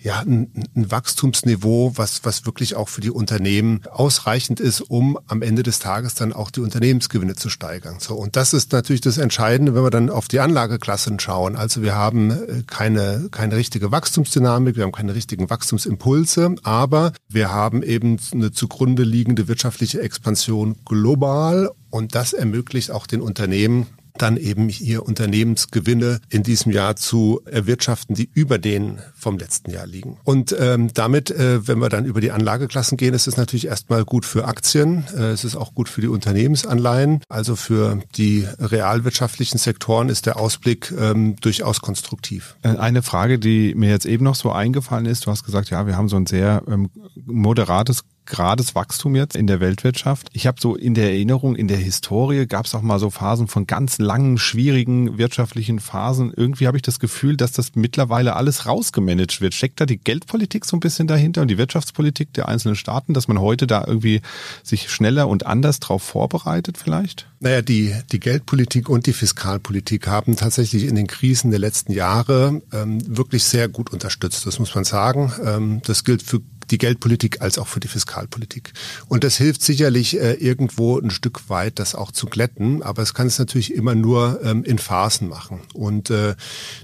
ja, 0.03 0.21
ein, 0.21 0.51
ein 0.75 0.91
Wachstumsniveau, 0.91 1.93
was, 1.97 2.25
was 2.25 2.45
wirklich 2.45 2.75
auch 2.75 2.89
für 2.89 3.01
die 3.01 3.11
Unternehmen 3.11 3.83
ausreichend 3.91 4.59
ist, 4.59 4.81
um 4.81 5.19
am 5.29 5.43
Ende 5.43 5.63
des 5.63 5.79
Tages 5.79 6.15
dann 6.15 6.33
auch 6.33 6.51
die 6.51 6.61
Unternehmensgewinne 6.61 7.37
zu 7.37 7.49
steigern. 7.49 7.97
So, 8.01 8.15
und 8.17 8.35
das 8.35 8.53
ist 8.53 8.73
natürlich 8.73 9.01
das 9.01 9.19
Entscheidende, 9.19 9.75
wenn 9.75 9.85
wir 9.85 9.91
dann 9.91 10.11
auf 10.11 10.27
die 10.27 10.41
Anlageklassen 10.41 11.21
schauen. 11.21 11.55
Also 11.55 11.83
wir 11.83 11.95
haben 11.95 12.31
äh, 12.31 12.63
keine, 12.67 13.29
keine 13.31 13.57
richtige 13.57 13.93
Wachstumsdynamik, 13.93 14.77
wir 14.77 14.83
haben 14.83 14.93
keine 14.93 15.15
richtigen 15.15 15.49
Wachstumsimpulse, 15.49 16.57
aber 16.65 17.13
wir 17.29 17.51
haben 17.51 17.83
eben 17.83 18.19
eine 18.33 18.51
zugrunde 18.51 19.05
liegende 19.05 19.47
wirtschaftliche 19.47 20.01
Expansion 20.01 20.77
global 20.85 21.71
und 21.91 22.15
das 22.15 22.33
ermöglicht 22.33 22.91
auch 22.91 23.07
den 23.07 23.21
Unternehmen, 23.21 23.87
dann 24.19 24.37
eben 24.37 24.69
hier 24.69 25.04
Unternehmensgewinne 25.04 26.21
in 26.28 26.42
diesem 26.42 26.73
Jahr 26.73 26.97
zu 26.97 27.40
erwirtschaften, 27.45 28.14
die 28.14 28.31
über 28.35 28.59
denen 28.59 29.00
vom 29.14 29.38
letzten 29.38 29.71
Jahr 29.71 29.87
liegen. 29.87 30.19
Und 30.25 30.54
ähm, 30.59 30.92
damit, 30.92 31.31
äh, 31.31 31.66
wenn 31.66 31.78
wir 31.78 31.88
dann 31.88 32.04
über 32.04 32.21
die 32.21 32.31
Anlageklassen 32.31 32.97
gehen, 32.97 33.14
ist 33.14 33.26
es 33.26 33.37
natürlich 33.37 33.66
erstmal 33.66 34.04
gut 34.04 34.25
für 34.25 34.47
Aktien, 34.47 35.04
äh, 35.16 35.31
es 35.31 35.45
ist 35.45 35.57
auch 35.57 35.75
gut 35.75 35.88
für 35.88 36.00
die 36.00 36.09
Unternehmensanleihen, 36.09 37.21
also 37.28 37.57
für 37.57 38.00
die 38.16 38.47
realwirtschaftlichen 38.59 39.59
Sektoren 39.59 40.09
ist 40.09 40.26
der 40.26 40.38
Ausblick 40.38 40.92
ähm, 40.99 41.37
durchaus 41.40 41.81
konstruktiv. 41.81 42.57
Äh, 42.62 42.76
eine 42.76 43.02
Frage, 43.02 43.38
die 43.38 43.75
mir 43.75 43.90
jetzt 43.90 44.07
eben 44.07 44.25
noch 44.25 44.35
so 44.35 44.52
eingefallen 44.52 45.07
ist, 45.07 45.26
du 45.26 45.31
hast 45.31 45.45
gesagt, 45.45 45.71
ja, 45.71 45.87
wir 45.87 45.97
haben 45.97 46.09
so 46.09 46.16
ein 46.16 46.26
sehr 46.26 46.62
ähm, 46.69 46.90
moderates 47.25 48.04
gerades 48.26 48.75
Wachstum 48.75 49.17
jetzt 49.17 49.37
in 49.37 49.47
der 49.47 49.61
Weltwirtschaft. 49.61 50.29
Ich 50.33 50.47
habe 50.47 50.61
so 50.61 50.76
in 50.76 50.95
der 50.95 51.11
Erinnerung, 51.11 51.57
in 51.57 51.69
der 51.69 51.76
Historie 51.76 52.47
gab 52.47 52.67
es 52.67 52.75
auch 52.75 52.83
mal 52.83 52.99
so 52.99 53.11
Phasen 53.11 53.49
von 53.49 53.67
ganz 53.67 53.99
langen, 53.99 54.38
schwierigen 54.38 55.19
wirtschaftlichen 55.19 55.81
Phasen. 55.81 56.33
Irgendwie 56.35 56.67
habe 56.67 56.76
ich 56.76 56.83
das 56.83 56.99
Gefühl, 56.99 57.37
dass 57.37 57.52
das 57.52 57.75
mittlerweile 57.75 58.37
alles 58.37 58.67
rausgemanagt 58.67 59.41
wird. 59.41 59.55
Steckt 59.55 59.81
da 59.81 59.87
die 59.87 59.99
Geldpolitik 59.99 60.64
so 60.64 60.76
ein 60.76 60.81
bisschen 60.81 61.07
dahinter 61.07 61.43
und 61.43 61.49
die 61.49 61.59
Wirtschaftspolitik 61.59 62.33
der 62.35 62.49
einzelnen 62.49 62.76
Staaten, 62.76 63.14
dass 63.14 63.29
man 63.29 63.41
heute 63.41 63.67
da 63.67 63.85
irgendwie 63.87 64.21
sich 64.62 64.91
schneller 64.91 65.29
und 65.29 65.47
anders 65.47 65.81
drauf 65.81 66.02
vorbereitet 66.02 66.79
vielleicht? 66.79 67.29
Naja, 67.41 67.61
die, 67.61 67.95
die 68.12 68.21
Geldpolitik 68.21 68.88
und 68.88 69.07
die 69.07 69.12
Fiskalpolitik 69.12 70.07
haben 70.07 70.37
tatsächlich 70.37 70.85
in 70.85 70.95
den 70.95 71.09
Krisen 71.09 71.50
der 71.50 71.59
letzten 71.59 71.93
Jahre 71.93 72.62
ähm, 72.73 73.00
wirklich 73.17 73.43
sehr 73.43 73.69
gut 73.69 73.93
unterstützt. 73.93 74.47
Das 74.47 74.61
muss 74.61 74.75
man 74.75 74.85
sagen. 74.85 75.33
Ähm, 75.45 75.83
das 75.85 76.05
gilt 76.05 76.23
für 76.23 76.41
die 76.73 76.79
Geldpolitik 76.79 77.41
als 77.41 77.59
auch 77.59 77.69
für 77.69 77.81
die 77.81 77.88
Fiskalpolitik. 77.88 78.73
Und 79.09 79.23
das 79.25 79.37
hilft 79.37 79.62
sicherlich 79.62 80.19
äh, 80.19 80.33
irgendwo 80.33 80.99
ein 80.99 81.11
Stück 81.11 81.49
weit, 81.49 81.79
das 81.79 81.95
auch 81.95 82.11
zu 82.11 82.26
glätten, 82.26 82.83
aber 82.83 83.02
es 83.02 83.14
kann 83.14 83.26
es 83.26 83.38
natürlich 83.38 83.75
immer 83.75 83.95
nur 83.95 84.41
ähm, 84.43 84.64
in 84.64 84.79
Phasen 84.79 85.29
machen. 85.29 85.61
Und 85.75 86.11
äh, 86.11 86.35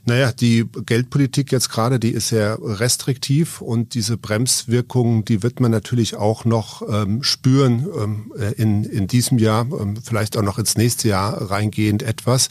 naja, 0.04 0.30
die 0.32 0.66
Geldpolitik 0.86 1.50
jetzt 1.50 1.70
gerade, 1.70 1.98
die 1.98 2.10
ist 2.10 2.28
sehr 2.28 2.58
restriktiv 2.60 3.60
und 3.62 3.94
diese 3.94 4.16
Bremswirkung, 4.18 5.24
die 5.24 5.42
wird 5.42 5.60
man 5.60 5.70
natürlich 5.70 6.16
auch 6.16 6.44
noch 6.44 6.82
ähm, 6.88 7.22
spüren 7.22 7.86
ähm, 7.98 8.32
äh, 8.38 8.52
in, 8.60 8.84
in 8.84 9.06
diesem 9.06 9.38
Jahr, 9.38 9.66
ähm, 9.80 9.96
vielleicht 10.02 10.36
auch 10.36 10.42
noch 10.42 10.58
ins 10.58 10.76
nächste 10.76 11.08
Jahr 11.08 11.50
reingehend 11.50 12.02
etwas. 12.02 12.48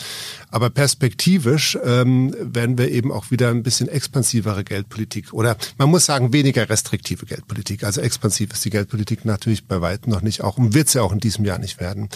Aber 0.49 0.69
perspektivisch 0.71 1.77
ähm, 1.83 2.35
werden 2.39 2.77
wir 2.77 2.89
eben 2.89 3.11
auch 3.11 3.29
wieder 3.29 3.49
ein 3.49 3.61
bisschen 3.61 3.87
expansivere 3.89 4.63
Geldpolitik 4.63 5.33
oder 5.33 5.55
man 5.77 5.89
muss 5.89 6.05
sagen 6.05 6.33
weniger 6.33 6.67
restriktive 6.69 7.26
Geldpolitik. 7.27 7.83
Also 7.83 8.01
expansiv 8.01 8.51
ist 8.53 8.65
die 8.65 8.69
Geldpolitik 8.69 9.25
natürlich 9.25 9.65
bei 9.65 9.81
weitem 9.81 10.11
noch 10.11 10.21
nicht 10.21 10.41
auch 10.41 10.57
und 10.57 10.73
wird 10.73 10.89
sie 10.89 11.01
auch 11.01 11.11
in 11.11 11.19
diesem 11.19 11.45
Jahr 11.45 11.59
nicht 11.59 11.79
werden. 11.79 12.09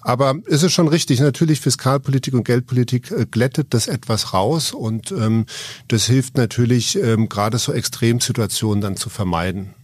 Aber 0.00 0.36
ist 0.46 0.62
es 0.62 0.72
schon 0.72 0.88
richtig, 0.88 1.20
natürlich 1.20 1.60
Fiskalpolitik 1.60 2.34
und 2.34 2.44
Geldpolitik 2.44 3.10
äh, 3.10 3.26
glättet 3.30 3.74
das 3.74 3.88
etwas 3.88 4.32
raus 4.32 4.72
und 4.72 5.12
ähm, 5.12 5.46
das 5.88 6.06
hilft 6.06 6.36
natürlich 6.36 6.96
ähm, 6.96 7.28
gerade 7.28 7.58
so 7.58 7.72
Extremsituationen 7.72 8.80
dann 8.80 8.96
zu 8.96 9.10
vermeiden. 9.10 9.74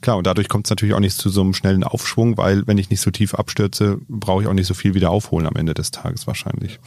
Klar, 0.00 0.16
und 0.16 0.26
dadurch 0.26 0.48
kommt 0.48 0.66
es 0.66 0.70
natürlich 0.70 0.94
auch 0.94 1.00
nicht 1.00 1.16
zu 1.16 1.28
so 1.28 1.40
einem 1.40 1.54
schnellen 1.54 1.84
Aufschwung, 1.84 2.36
weil 2.36 2.66
wenn 2.66 2.78
ich 2.78 2.90
nicht 2.90 3.00
so 3.00 3.10
tief 3.10 3.34
abstürze, 3.34 3.98
brauche 4.08 4.42
ich 4.42 4.48
auch 4.48 4.54
nicht 4.54 4.66
so 4.66 4.74
viel 4.74 4.94
wieder 4.94 5.10
aufholen 5.10 5.46
am 5.46 5.56
Ende 5.56 5.74
des 5.74 5.90
Tages 5.90 6.26
wahrscheinlich. 6.26 6.78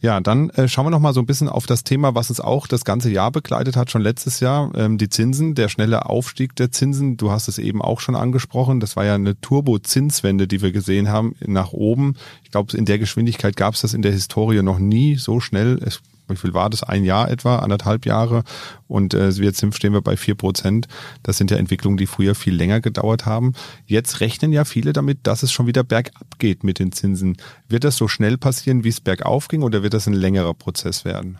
Ja, 0.00 0.20
dann 0.20 0.50
äh, 0.50 0.68
schauen 0.68 0.86
wir 0.86 0.90
noch 0.90 1.00
mal 1.00 1.12
so 1.12 1.20
ein 1.20 1.26
bisschen 1.26 1.48
auf 1.48 1.66
das 1.66 1.84
Thema, 1.84 2.14
was 2.14 2.30
es 2.30 2.40
auch 2.40 2.66
das 2.66 2.84
ganze 2.84 3.10
Jahr 3.10 3.30
begleitet 3.30 3.76
hat, 3.76 3.90
schon 3.90 4.02
letztes 4.02 4.40
Jahr, 4.40 4.72
ähm, 4.76 4.98
die 4.98 5.08
Zinsen, 5.08 5.54
der 5.54 5.68
schnelle 5.68 6.06
Aufstieg 6.06 6.54
der 6.56 6.70
Zinsen. 6.70 7.16
Du 7.16 7.30
hast 7.30 7.48
es 7.48 7.58
eben 7.58 7.82
auch 7.82 8.00
schon 8.00 8.16
angesprochen. 8.16 8.80
Das 8.80 8.96
war 8.96 9.04
ja 9.04 9.14
eine 9.14 9.40
Turbo-Zinswende, 9.40 10.46
die 10.46 10.62
wir 10.62 10.72
gesehen 10.72 11.08
haben, 11.08 11.34
nach 11.44 11.72
oben. 11.72 12.14
Ich 12.44 12.50
glaube, 12.50 12.76
in 12.76 12.84
der 12.84 12.98
Geschwindigkeit 12.98 13.56
gab 13.56 13.74
es 13.74 13.80
das 13.80 13.94
in 13.94 14.02
der 14.02 14.12
Historie 14.12 14.62
noch 14.62 14.78
nie 14.78 15.16
so 15.16 15.40
schnell. 15.40 15.78
Es 15.84 16.00
wie 16.28 16.36
viel 16.36 16.54
war 16.54 16.70
das? 16.70 16.82
Ein 16.82 17.04
Jahr 17.04 17.30
etwa, 17.30 17.58
anderthalb 17.58 18.06
Jahre. 18.06 18.42
Und 18.88 19.14
äh, 19.14 19.28
jetzt 19.30 19.64
stehen 19.74 19.92
wir 19.92 20.02
bei 20.02 20.16
vier 20.16 20.34
Prozent. 20.34 20.88
Das 21.22 21.36
sind 21.36 21.50
ja 21.50 21.56
Entwicklungen, 21.56 21.96
die 21.96 22.06
früher 22.06 22.34
viel 22.34 22.54
länger 22.54 22.80
gedauert 22.80 23.26
haben. 23.26 23.52
Jetzt 23.86 24.20
rechnen 24.20 24.52
ja 24.52 24.64
viele 24.64 24.92
damit, 24.92 25.18
dass 25.24 25.42
es 25.42 25.52
schon 25.52 25.66
wieder 25.66 25.84
bergab 25.84 26.38
geht 26.38 26.64
mit 26.64 26.78
den 26.78 26.92
Zinsen. 26.92 27.36
Wird 27.68 27.84
das 27.84 27.96
so 27.96 28.08
schnell 28.08 28.38
passieren, 28.38 28.84
wie 28.84 28.88
es 28.88 29.00
bergauf 29.00 29.48
ging, 29.48 29.62
oder 29.62 29.82
wird 29.82 29.94
das 29.94 30.06
ein 30.06 30.14
längerer 30.14 30.54
Prozess 30.54 31.04
werden? 31.04 31.38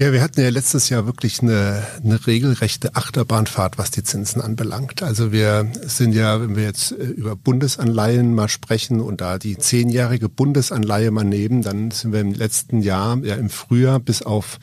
Ja, 0.00 0.12
wir 0.12 0.22
hatten 0.22 0.40
ja 0.40 0.48
letztes 0.48 0.90
Jahr 0.90 1.06
wirklich 1.06 1.42
eine, 1.42 1.84
eine 2.04 2.24
regelrechte 2.24 2.94
Achterbahnfahrt, 2.94 3.78
was 3.78 3.90
die 3.90 4.04
Zinsen 4.04 4.40
anbelangt. 4.40 5.02
Also 5.02 5.32
wir 5.32 5.72
sind 5.86 6.12
ja, 6.12 6.40
wenn 6.40 6.54
wir 6.54 6.62
jetzt 6.62 6.92
äh, 6.92 7.02
über 7.02 7.34
Bundesanleihen 7.34 8.32
mal 8.32 8.48
sprechen 8.48 9.00
und 9.00 9.20
da 9.20 9.38
die 9.38 9.58
zehnjährige 9.58 10.28
Bundesanleihe 10.28 11.10
mal 11.10 11.24
nehmen, 11.24 11.62
dann 11.62 11.90
sind 11.90 12.12
wir 12.12 12.20
im 12.20 12.32
letzten 12.32 12.80
Jahr, 12.80 13.18
ja 13.24 13.34
im 13.34 13.50
Frühjahr 13.50 13.98
bis 13.98 14.22
auf 14.22 14.60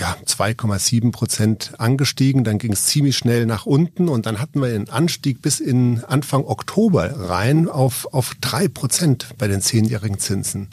ja, 0.00 0.16
2,7 0.24 1.12
Prozent 1.12 1.72
angestiegen. 1.76 2.42
Dann 2.42 2.56
ging 2.56 2.72
es 2.72 2.86
ziemlich 2.86 3.18
schnell 3.18 3.44
nach 3.44 3.66
unten 3.66 4.08
und 4.08 4.24
dann 4.24 4.40
hatten 4.40 4.62
wir 4.62 4.68
einen 4.68 4.88
Anstieg 4.88 5.42
bis 5.42 5.60
in 5.60 6.02
Anfang 6.04 6.46
Oktober 6.46 7.28
rein 7.28 7.68
auf, 7.68 8.08
auf 8.14 8.32
drei 8.40 8.68
Prozent 8.68 9.34
bei 9.36 9.48
den 9.48 9.60
zehnjährigen 9.60 10.18
Zinsen. 10.18 10.68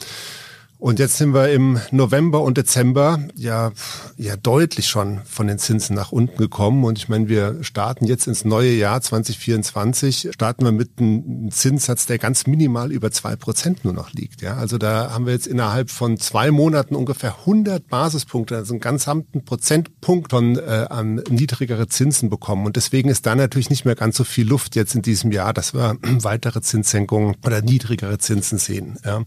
Und 0.84 0.98
jetzt 0.98 1.16
sind 1.16 1.32
wir 1.32 1.48
im 1.48 1.80
November 1.92 2.42
und 2.42 2.58
Dezember 2.58 3.18
ja, 3.36 3.72
ja 4.18 4.36
deutlich 4.36 4.86
schon 4.86 5.22
von 5.24 5.46
den 5.46 5.58
Zinsen 5.58 5.96
nach 5.96 6.12
unten 6.12 6.36
gekommen. 6.36 6.84
Und 6.84 6.98
ich 6.98 7.08
meine, 7.08 7.26
wir 7.26 7.64
starten 7.64 8.04
jetzt 8.04 8.26
ins 8.26 8.44
neue 8.44 8.72
Jahr 8.72 9.00
2024, 9.00 10.28
starten 10.34 10.62
wir 10.62 10.72
mit 10.72 10.90
einem 10.98 11.50
Zinssatz, 11.50 12.04
der 12.04 12.18
ganz 12.18 12.46
minimal 12.46 12.92
über 12.92 13.10
zwei 13.10 13.34
Prozent 13.34 13.86
nur 13.86 13.94
noch 13.94 14.12
liegt. 14.12 14.42
Ja, 14.42 14.58
also 14.58 14.76
da 14.76 15.10
haben 15.10 15.24
wir 15.24 15.32
jetzt 15.32 15.46
innerhalb 15.46 15.88
von 15.88 16.18
zwei 16.18 16.50
Monaten 16.50 16.96
ungefähr 16.96 17.34
100 17.38 17.88
Basispunkte, 17.88 18.54
also 18.54 18.74
einen 18.74 18.80
ganzen 18.80 19.24
Prozentpunkt 19.46 20.32
von 20.32 20.58
äh, 20.58 20.84
an 20.90 21.22
niedrigere 21.30 21.88
Zinsen 21.88 22.28
bekommen. 22.28 22.66
Und 22.66 22.76
deswegen 22.76 23.08
ist 23.08 23.24
da 23.24 23.34
natürlich 23.34 23.70
nicht 23.70 23.86
mehr 23.86 23.94
ganz 23.94 24.18
so 24.18 24.24
viel 24.24 24.46
Luft 24.46 24.76
jetzt 24.76 24.94
in 24.94 25.00
diesem 25.00 25.32
Jahr, 25.32 25.54
dass 25.54 25.72
wir 25.72 25.96
weitere 26.02 26.60
Zinssenkungen 26.60 27.36
oder 27.42 27.62
niedrigere 27.62 28.18
Zinsen 28.18 28.58
sehen. 28.58 28.98
Ja. 29.02 29.22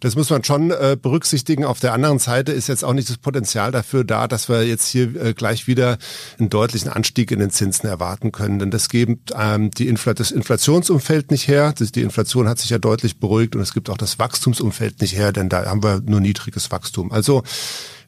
Das 0.00 0.16
muss 0.16 0.30
man 0.30 0.42
schon 0.42 0.72
äh, 0.72 0.95
berücksichtigen. 0.96 1.64
Auf 1.64 1.80
der 1.80 1.92
anderen 1.92 2.18
Seite 2.18 2.52
ist 2.52 2.68
jetzt 2.68 2.84
auch 2.84 2.92
nicht 2.92 3.08
das 3.08 3.18
Potenzial 3.18 3.72
dafür 3.72 4.04
da, 4.04 4.28
dass 4.28 4.48
wir 4.48 4.66
jetzt 4.66 4.88
hier 4.88 5.14
äh, 5.16 5.34
gleich 5.34 5.66
wieder 5.66 5.98
einen 6.38 6.48
deutlichen 6.48 6.90
Anstieg 6.90 7.30
in 7.30 7.38
den 7.38 7.50
Zinsen 7.50 7.88
erwarten 7.88 8.32
können. 8.32 8.58
Denn 8.58 8.70
das 8.70 8.88
gibt 8.88 9.32
ähm, 9.38 9.70
die 9.70 9.88
Infl 9.88 10.14
das 10.14 10.30
Inflationsumfeld 10.30 11.30
nicht 11.30 11.48
her. 11.48 11.74
Die 11.78 12.02
Inflation 12.02 12.48
hat 12.48 12.58
sich 12.58 12.70
ja 12.70 12.78
deutlich 12.78 13.18
beruhigt 13.18 13.56
und 13.56 13.62
es 13.62 13.74
gibt 13.74 13.90
auch 13.90 13.98
das 13.98 14.18
Wachstumsumfeld 14.18 15.00
nicht 15.00 15.16
her, 15.16 15.32
denn 15.32 15.48
da 15.48 15.66
haben 15.66 15.82
wir 15.82 16.00
nur 16.04 16.20
niedriges 16.20 16.70
Wachstum. 16.70 17.12
Also 17.12 17.42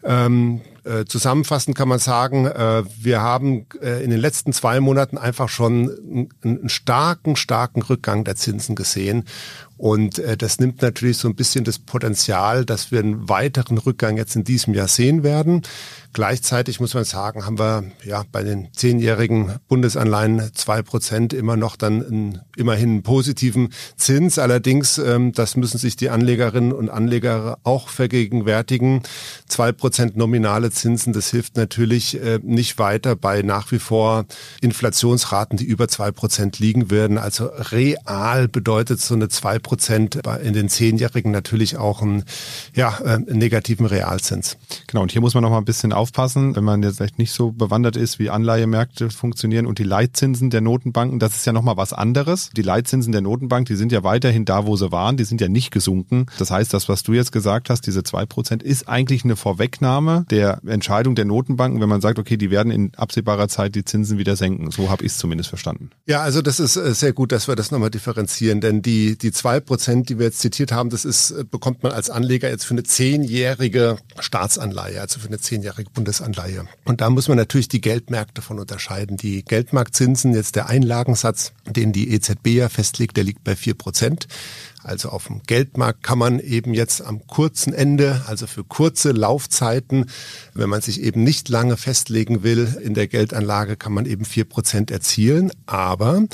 ähm, 0.05 0.61
äh, 0.85 1.05
zusammenfassend 1.05 1.77
kann 1.77 1.89
man 1.89 1.99
sagen, 1.99 2.47
äh, 2.47 2.83
wir 2.99 3.21
haben 3.21 3.67
äh, 3.83 4.03
in 4.03 4.11
den 4.11 4.21
letzten 4.21 4.53
zwei 4.53 4.81
Monaten 4.81 5.19
einfach 5.19 5.49
schon 5.49 6.29
einen 6.43 6.69
starken, 6.69 7.37
starken 7.37 7.83
Rückgang 7.83 8.25
der 8.25 8.37
Zinsen 8.37 8.75
gesehen. 8.75 9.25
Und 9.79 10.19
äh, 10.19 10.37
das 10.37 10.59
nimmt 10.59 10.83
natürlich 10.83 11.17
so 11.17 11.29
ein 11.29 11.37
bisschen 11.37 11.65
das 11.65 11.79
Potenzial, 11.79 12.65
dass 12.65 12.91
wir 12.91 12.99
einen 12.99 13.29
weiteren 13.29 13.79
Rückgang 13.79 14.17
jetzt 14.17 14.37
in 14.37 14.45
diesem 14.45 14.75
Jahr 14.75 14.89
sehen 14.89 15.23
werden. 15.23 15.63
Gleichzeitig 16.15 16.81
muss 16.81 16.95
man 16.95 17.05
sagen, 17.05 17.45
haben 17.45 17.59
wir 17.59 17.85
ja 18.05 18.25
bei 18.33 18.43
den 18.43 18.69
zehnjährigen 18.73 19.57
Bundesanleihen 19.69 20.51
zwei 20.55 20.83
Prozent 20.83 21.33
immer 21.33 21.57
noch 21.57 21.77
dann 21.77 22.05
einen, 22.05 22.41
immerhin 22.57 22.91
einen 22.91 23.03
positiven 23.03 23.73
Zins. 23.97 24.39
Allerdings, 24.39 24.99
ähm, 24.99 25.33
das 25.33 25.57
müssen 25.57 25.79
sich 25.79 25.97
die 25.97 26.11
Anlegerinnen 26.11 26.73
und 26.73 26.89
Anleger 26.89 27.59
auch 27.63 27.89
vergegenwärtigen. 27.89 29.03
Zwei 29.47 29.71
Prozent 29.71 30.17
nominale 30.17 30.71
Zinsen, 30.71 31.13
das 31.13 31.31
hilft 31.31 31.57
natürlich 31.57 32.21
äh, 32.21 32.41
nicht 32.43 32.79
weiter 32.79 33.15
bei 33.15 33.43
nach 33.43 33.71
wie 33.71 33.79
vor 33.79 34.25
Inflationsraten, 34.61 35.59
die 35.59 35.67
über 35.67 35.89
zwei 35.89 36.11
Prozent 36.11 36.59
liegen 36.59 36.91
werden. 36.91 37.19
Also 37.19 37.47
real 37.47 38.49
bedeutet 38.49 39.01
so 39.01 39.15
eine 39.15 39.29
zwei 39.29 39.59
Prozent 39.69 40.19
in 40.43 40.55
den 40.55 40.71
Zehnjährigen 40.71 41.31
natürlich 41.31 41.77
auch 41.77 42.01
einen, 42.01 42.25
ja, 42.75 42.99
äh, 43.05 43.09
einen 43.11 43.39
negativen 43.39 43.85
Realzins. 43.85 44.57
Genau, 44.87 45.03
und 45.03 45.13
hier 45.13 45.21
muss 45.21 45.35
man 45.35 45.43
noch 45.43 45.51
mal 45.51 45.59
ein 45.59 45.67
bisschen 45.67 45.93
aufpassen, 45.93 46.57
wenn 46.57 46.65
man 46.65 46.83
jetzt 46.83 46.97
vielleicht 46.97 47.19
nicht 47.19 47.33
so 47.33 47.53
bewandert 47.53 47.95
ist, 47.95 48.19
wie 48.19 48.31
Anleihemärkte 48.31 49.11
funktionieren 49.11 49.67
und 49.67 49.79
die 49.79 49.85
Leitzinsen 49.85 50.49
der 50.49 50.63
Notenbanken, 50.63 51.19
das 51.19 51.37
ist 51.37 51.45
ja 51.45 51.53
noch 51.53 51.61
mal 51.61 51.77
was 51.77 51.93
anderes. 51.93 52.49
Die 52.57 52.63
Leitzinsen 52.63 53.13
der 53.13 53.21
Notenbank, 53.21 53.67
die 53.67 53.77
sind 53.77 53.93
ja 53.93 54.03
weiterhin 54.05 54.47
da, 54.47 54.65
wo 54.65 54.75
sie 54.77 54.91
waren, 54.91 55.19
die 55.19 55.25
sind 55.25 55.43
ja 55.43 55.49
nicht 55.49 55.71
gesunken. 55.71 56.25
Das 56.39 56.51
heißt, 56.51 56.73
das, 56.73 56.89
was 56.89 57.03
du 57.03 57.13
jetzt 57.13 57.31
gesagt 57.31 57.69
hast, 57.69 57.87
diese 57.87 58.03
zwei 58.03 58.25
Prozent, 58.25 58.63
ist 58.63 58.89
eigentlich 58.89 59.25
eine 59.25 59.37
Vorwegnahme 59.37 60.25
der 60.31 60.63
Entscheidung 60.67 61.15
der 61.15 61.27
Notenbanken, 61.27 61.83
wenn 61.83 61.91
man 61.91 62.01
sagt, 62.01 62.19
okay, 62.19 62.39
die 62.39 62.51
werden 62.51 62.73
in 62.73 62.95
absehbarer 62.97 63.49
Zeit 63.49 63.75
die 63.75 63.85
Zinsen 63.85 64.17
wieder 64.17 64.35
senken. 64.35 64.71
So 64.71 64.89
habe 64.89 65.05
ich 65.05 65.13
es 65.13 65.19
zumindest 65.19 65.51
verstanden. 65.51 65.91
Ja, 66.07 66.23
also 66.23 66.41
das 66.41 66.59
ist 66.59 66.77
äh, 66.77 66.95
sehr 66.95 67.13
gut, 67.13 67.33
dass 67.33 67.49
wir 67.49 67.55
das 67.55 67.71
nochmal 67.71 67.91
differenzieren, 67.91 68.63
denn 68.63 68.81
die, 68.81 69.19
die 69.19 69.31
zwei 69.31 69.58
Prozent, 69.61 70.09
die 70.09 70.19
wir 70.19 70.27
jetzt 70.27 70.41
zitiert 70.41 70.73
haben, 70.73 70.91
das 70.91 71.05
ist, 71.05 71.31
äh, 71.31 71.45
bekommt 71.45 71.83
man 71.83 71.93
als 71.93 72.11
Anleger 72.11 72.49
jetzt 72.49 72.65
für 72.65 72.75
eine 72.75 72.83
zehnjährige 72.83 73.99
Staatsanleihe, 74.19 75.01
also 75.01 75.21
für 75.21 75.29
eine 75.29 75.39
zehnjährige 75.39 75.91
Bundesanleihe. 75.91 76.67
Und 76.85 77.01
da 77.01 77.11
muss 77.11 77.29
man 77.29 77.37
natürlich 77.37 77.69
die 77.69 77.81
Geldmärkte 77.81 78.43
von 78.43 78.59
unterscheiden. 78.59 79.17
Die 79.17 79.43
Geldmarktzinsen, 79.45 80.35
jetzt 80.35 80.57
der 80.57 80.69
Einlagensatz, 80.69 81.53
den 81.67 81.93
die 81.93 82.13
EZB 82.13 82.47
ja 82.49 82.69
festlegt, 82.69 83.17
der 83.17 83.25
liegt 83.25 83.45
bei 83.45 83.57
vier 83.57 83.75
Prozent. 83.75 84.29
Also 84.89 85.11
auf 85.11 85.27
dem 85.27 85.43
Geldmarkt 85.47 86.03
kann 86.03 86.19
man 86.19 86.41
eben 86.41 86.73
jetzt 86.73 87.05
am 87.05 87.27
kurzen 87.27 87.75
Ende, 87.75 88.23
also 88.27 88.47
für 88.47 88.65
kurze 88.65 89.13
Laufzeiten, 89.13 90.07
wenn 90.55 90.71
man 90.71 90.81
sich 90.81 91.03
eben 91.03 91.23
nicht 91.23 91.51
lange 91.51 91.77
festlegen 91.77 92.43
will 92.43 92.77
in 92.83 92.95
der 92.95 93.07
Geldanlage, 93.07 93.77
kann 93.77 93.93
man 93.93 94.07
eben 94.07 94.25
vier 94.25 94.45
Prozent 94.45 94.91
erzielen. 94.91 95.53
Aber 95.67 96.25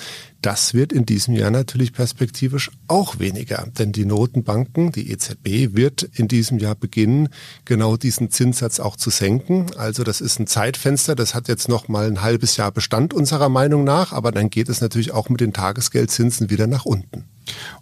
das 0.40 0.72
wird 0.72 0.92
in 0.92 1.04
diesem 1.04 1.34
Jahr 1.34 1.50
natürlich 1.50 1.92
perspektivisch 1.92 2.70
auch 2.86 3.18
weniger, 3.18 3.66
denn 3.78 3.92
die 3.92 4.04
Notenbanken, 4.04 4.92
die 4.92 5.10
EZB, 5.10 5.74
wird 5.74 6.02
in 6.02 6.28
diesem 6.28 6.58
Jahr 6.58 6.74
beginnen, 6.74 7.30
genau 7.64 7.96
diesen 7.96 8.30
Zinssatz 8.30 8.78
auch 8.78 8.96
zu 8.96 9.10
senken. 9.10 9.66
Also 9.76 10.04
das 10.04 10.20
ist 10.20 10.38
ein 10.38 10.46
Zeitfenster, 10.46 11.14
das 11.14 11.34
hat 11.34 11.48
jetzt 11.48 11.68
noch 11.68 11.88
mal 11.88 12.06
ein 12.06 12.22
halbes 12.22 12.56
Jahr 12.56 12.70
Bestand 12.70 13.14
unserer 13.14 13.48
Meinung 13.48 13.84
nach, 13.84 14.12
aber 14.12 14.32
dann 14.32 14.50
geht 14.50 14.68
es 14.68 14.80
natürlich 14.80 15.12
auch 15.12 15.28
mit 15.28 15.40
den 15.40 15.54
Tagesgeldzinsen 15.54 16.50
wieder 16.50 16.66
nach 16.66 16.84
unten. 16.84 17.24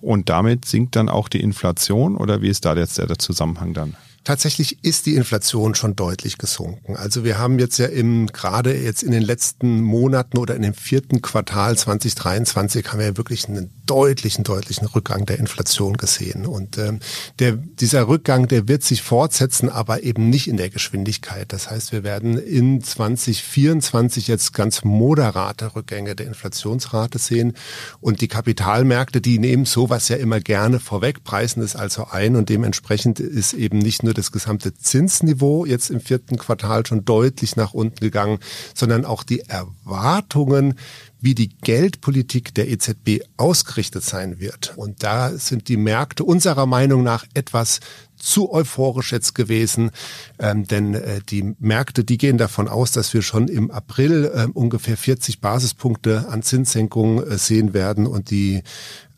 Und 0.00 0.28
damit 0.28 0.64
sinkt 0.64 0.96
dann 0.96 1.08
auch 1.08 1.28
die 1.28 1.40
Inflation 1.40 2.16
oder 2.16 2.42
wie 2.42 2.48
ist 2.48 2.64
da 2.64 2.74
jetzt 2.74 2.98
der 2.98 3.18
Zusammenhang 3.18 3.74
dann? 3.74 3.96
Tatsächlich 4.24 4.84
ist 4.84 5.06
die 5.06 5.16
Inflation 5.16 5.74
schon 5.74 5.96
deutlich 5.96 6.38
gesunken. 6.38 6.96
Also 6.96 7.24
wir 7.24 7.38
haben 7.38 7.58
jetzt 7.58 7.78
ja 7.78 7.86
im, 7.86 8.28
gerade 8.28 8.72
jetzt 8.76 9.02
in 9.02 9.10
den 9.10 9.22
letzten 9.22 9.80
Monaten 9.80 10.38
oder 10.38 10.54
in 10.54 10.62
dem 10.62 10.74
vierten 10.74 11.22
Quartal 11.22 11.76
2023 11.76 12.86
haben 12.88 13.00
wir 13.00 13.06
ja 13.06 13.16
wirklich 13.16 13.48
einen 13.48 13.70
deutlichen, 13.86 14.44
deutlichen 14.44 14.86
Rückgang 14.86 15.26
der 15.26 15.38
Inflation 15.38 15.96
gesehen. 15.96 16.46
Und 16.46 16.78
ähm, 16.78 17.00
der, 17.40 17.52
dieser 17.52 18.06
Rückgang, 18.06 18.46
der 18.46 18.68
wird 18.68 18.84
sich 18.84 19.02
fortsetzen, 19.02 19.68
aber 19.68 20.04
eben 20.04 20.30
nicht 20.30 20.48
in 20.48 20.56
der 20.56 20.70
Geschwindigkeit. 20.70 21.52
Das 21.52 21.70
heißt, 21.70 21.90
wir 21.90 22.04
werden 22.04 22.38
in 22.38 22.82
2024 22.82 24.28
jetzt 24.28 24.54
ganz 24.54 24.84
moderate 24.84 25.74
Rückgänge 25.74 26.14
der 26.14 26.26
Inflationsrate 26.26 27.18
sehen. 27.18 27.54
Und 28.00 28.20
die 28.20 28.28
Kapitalmärkte, 28.28 29.20
die 29.20 29.38
nehmen 29.38 29.64
sowas 29.64 30.08
ja 30.08 30.16
immer 30.16 30.40
gerne 30.40 30.78
vorweg, 30.78 31.24
preisen 31.24 31.62
es 31.62 31.74
also 31.74 32.06
ein 32.10 32.36
und 32.36 32.48
dementsprechend 32.48 33.18
ist 33.20 33.52
eben 33.52 33.78
nicht 33.78 34.04
nur 34.04 34.11
nur 34.12 34.14
das 34.14 34.30
gesamte 34.30 34.74
Zinsniveau 34.74 35.64
jetzt 35.64 35.88
im 35.88 36.00
vierten 36.00 36.36
Quartal 36.36 36.84
schon 36.84 37.04
deutlich 37.06 37.56
nach 37.56 37.72
unten 37.72 38.00
gegangen, 38.00 38.40
sondern 38.74 39.06
auch 39.06 39.22
die 39.22 39.40
Erwartungen, 39.40 40.74
wie 41.18 41.34
die 41.34 41.48
Geldpolitik 41.48 42.54
der 42.54 42.68
EZB 42.68 43.22
ausgerichtet 43.38 44.04
sein 44.04 44.38
wird. 44.38 44.74
Und 44.76 45.02
da 45.02 45.30
sind 45.30 45.68
die 45.68 45.78
Märkte 45.78 46.24
unserer 46.24 46.66
Meinung 46.66 47.02
nach 47.02 47.24
etwas 47.32 47.80
zu 48.22 48.52
euphorisch 48.52 49.12
jetzt 49.12 49.34
gewesen, 49.34 49.90
ähm, 50.38 50.66
denn 50.66 50.94
äh, 50.94 51.20
die 51.28 51.54
Märkte, 51.58 52.04
die 52.04 52.18
gehen 52.18 52.38
davon 52.38 52.68
aus, 52.68 52.92
dass 52.92 53.12
wir 53.12 53.22
schon 53.22 53.48
im 53.48 53.70
April 53.70 54.30
äh, 54.32 54.46
ungefähr 54.52 54.96
40 54.96 55.40
Basispunkte 55.40 56.28
an 56.28 56.42
Zinssenkungen 56.42 57.26
äh, 57.26 57.36
sehen 57.36 57.74
werden 57.74 58.06
und 58.06 58.30
die 58.30 58.62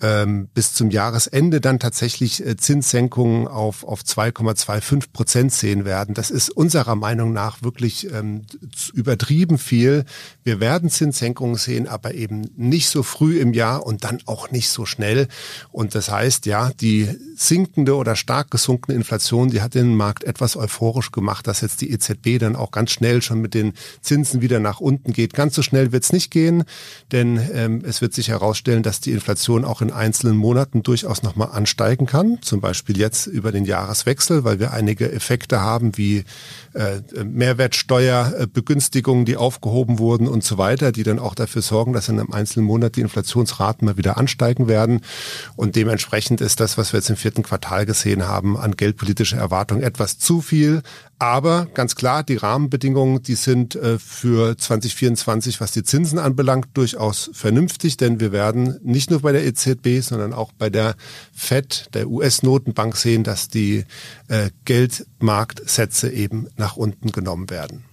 ähm, 0.05 0.49
bis 0.53 0.75
zum 0.75 0.91
Jahresende 0.91 1.61
dann 1.61 1.79
tatsächlich 1.79 2.45
äh, 2.45 2.57
Zinssenkungen 2.57 3.49
auf, 3.49 3.85
auf 3.85 4.03
2,25 4.03 5.13
Prozent 5.13 5.53
sehen 5.53 5.85
werden. 5.85 6.15
Das 6.15 6.31
ist 6.31 6.51
unserer 6.51 6.95
Meinung 6.95 7.33
nach 7.33 7.63
wirklich 7.63 8.13
ähm, 8.13 8.43
übertrieben 8.93 9.57
viel. 9.57 10.05
Wir 10.43 10.61
werden 10.61 10.91
Zinssenkungen 10.91 11.57
sehen, 11.57 11.89
aber 11.89 12.15
eben 12.15 12.51
nicht 12.57 12.89
so 12.89 13.03
früh 13.03 13.39
im 13.39 13.55
Jahr 13.55 13.87
und 13.87 14.05
dann 14.05 14.19
auch 14.27 14.51
nicht 14.51 14.69
so 14.69 14.85
schnell. 14.85 15.29
Und 15.73 15.95
das 15.95 16.11
heißt, 16.11 16.45
ja, 16.47 16.71
die 16.81 17.09
sinkende 17.37 17.97
oder 17.97 18.17
stark 18.17 18.51
gesunkene 18.51 18.94
Inflation, 18.95 19.51
die 19.51 19.61
hat 19.61 19.75
den 19.75 19.97
Markt 19.97 20.25
etwas 20.25 20.57
euphorisch 20.57 21.13
gemacht, 21.13 21.47
dass 21.47 21.61
jetzt 21.61 21.81
die 21.81 21.91
EZB 21.91 22.39
dann 22.39 22.57
auch 22.57 22.71
ganz 22.71 22.91
schnell 22.91 23.23
schon 23.23 23.41
mit 23.41 23.55
den 23.55 23.75
Zinsen 24.01 24.41
wieder 24.41 24.61
nach 24.61 24.81
unten 24.81 25.13
geht. 25.13 25.35
Ganz 25.35 25.55
so 25.55 25.63
schnell 25.63 25.93
wird 25.93 26.05
es 26.05 26.13
nicht 26.13 26.31
gehen, 26.31 26.65
denn 27.13 27.41
ähm, 27.53 27.83
es 27.85 28.01
wird 28.01 28.15
sich 28.15 28.29
herausstellen, 28.29 28.83
dass 28.83 29.01
die 29.01 29.13
Inflation 29.13 29.65
auch 29.65 29.83
in 29.83 29.91
einzelnen 29.91 30.37
Monaten 30.37 30.83
durchaus 30.83 31.23
nochmal 31.23 31.51
ansteigen 31.53 32.07
kann. 32.07 32.39
Zum 32.43 32.61
Beispiel 32.61 32.99
jetzt 32.99 33.27
über 33.27 33.53
den 33.53 33.65
Jahreswechsel, 33.65 34.45
weil 34.45 34.61
wir 34.61 34.73
einige 34.73 35.13
Effekte 35.13 35.61
haben 35.61 35.97
wie 35.97 36.25
äh, 36.75 37.01
Mehrwertsteuerbegünstigungen, 37.25 39.25
die 39.25 39.37
aufgehoben 39.37 39.99
wurden 39.99 40.29
und 40.29 40.45
so 40.45 40.59
weiter, 40.59 40.93
die 40.93 41.03
dann 41.03 41.19
auch 41.19 41.35
dafür 41.35 41.63
sorgen, 41.63 41.93
dass 41.93 42.09
in 42.09 42.19
einem 42.19 42.33
einzelnen 42.33 42.67
Monat 42.67 42.97
die 42.97 43.01
Inflationsraten 43.01 43.87
mal 43.87 43.97
wieder 43.97 44.17
ansteigen 44.17 44.69
werden. 44.69 45.01
Und 45.57 45.77
dementsprechend 45.77 46.41
ist 46.41 46.61
das, 46.61 46.79
was 46.79 46.93
wir 46.93 46.99
jetzt 46.99 47.11
im 47.11 47.17
vierten 47.17 47.43
Quartal 47.43 47.87
gesehen 47.87 48.27
haben, 48.27 48.57
an 48.57 48.77
geldpolitischer 48.85 49.39
Erwartung 49.39 49.81
etwas 49.81 50.19
zu 50.19 50.43
viel. 50.43 50.83
Aber 51.19 51.67
ganz 51.73 51.95
klar, 51.95 52.23
die 52.23 52.37
Rahmenbedingungen, 52.37 53.23
die 53.23 53.35
sind 53.35 53.77
äh, 53.77 53.99
für 53.99 54.59
2024, 54.59 55.59
was 55.59 55.73
die 55.73 55.85
Zinsen 55.85 56.19
anbelangt, 56.19 56.69
durchaus 56.75 57.31
vernünftig, 57.33 57.97
denn 57.97 58.21
wir 58.21 58.31
werden 58.31 58.79
nicht 58.83 59.11
nur 59.11 59.23
bei 59.23 59.33
der 59.33 59.47
EZB, 59.47 60.03
sondern 60.03 60.35
auch 60.35 60.53
bei 60.53 60.69
der 60.69 60.97
Fed, 61.33 61.89
der 61.95 62.11
US-Notenbank 62.11 62.95
sehen, 62.95 63.25
dass 63.25 63.49
die 63.49 63.87
äh, 64.29 64.51
Geldmarktsätze 64.67 66.11
eben 66.11 66.49
nach 66.59 66.77
unten 66.77 67.11
genommen 67.11 67.49
werden. 67.49 67.85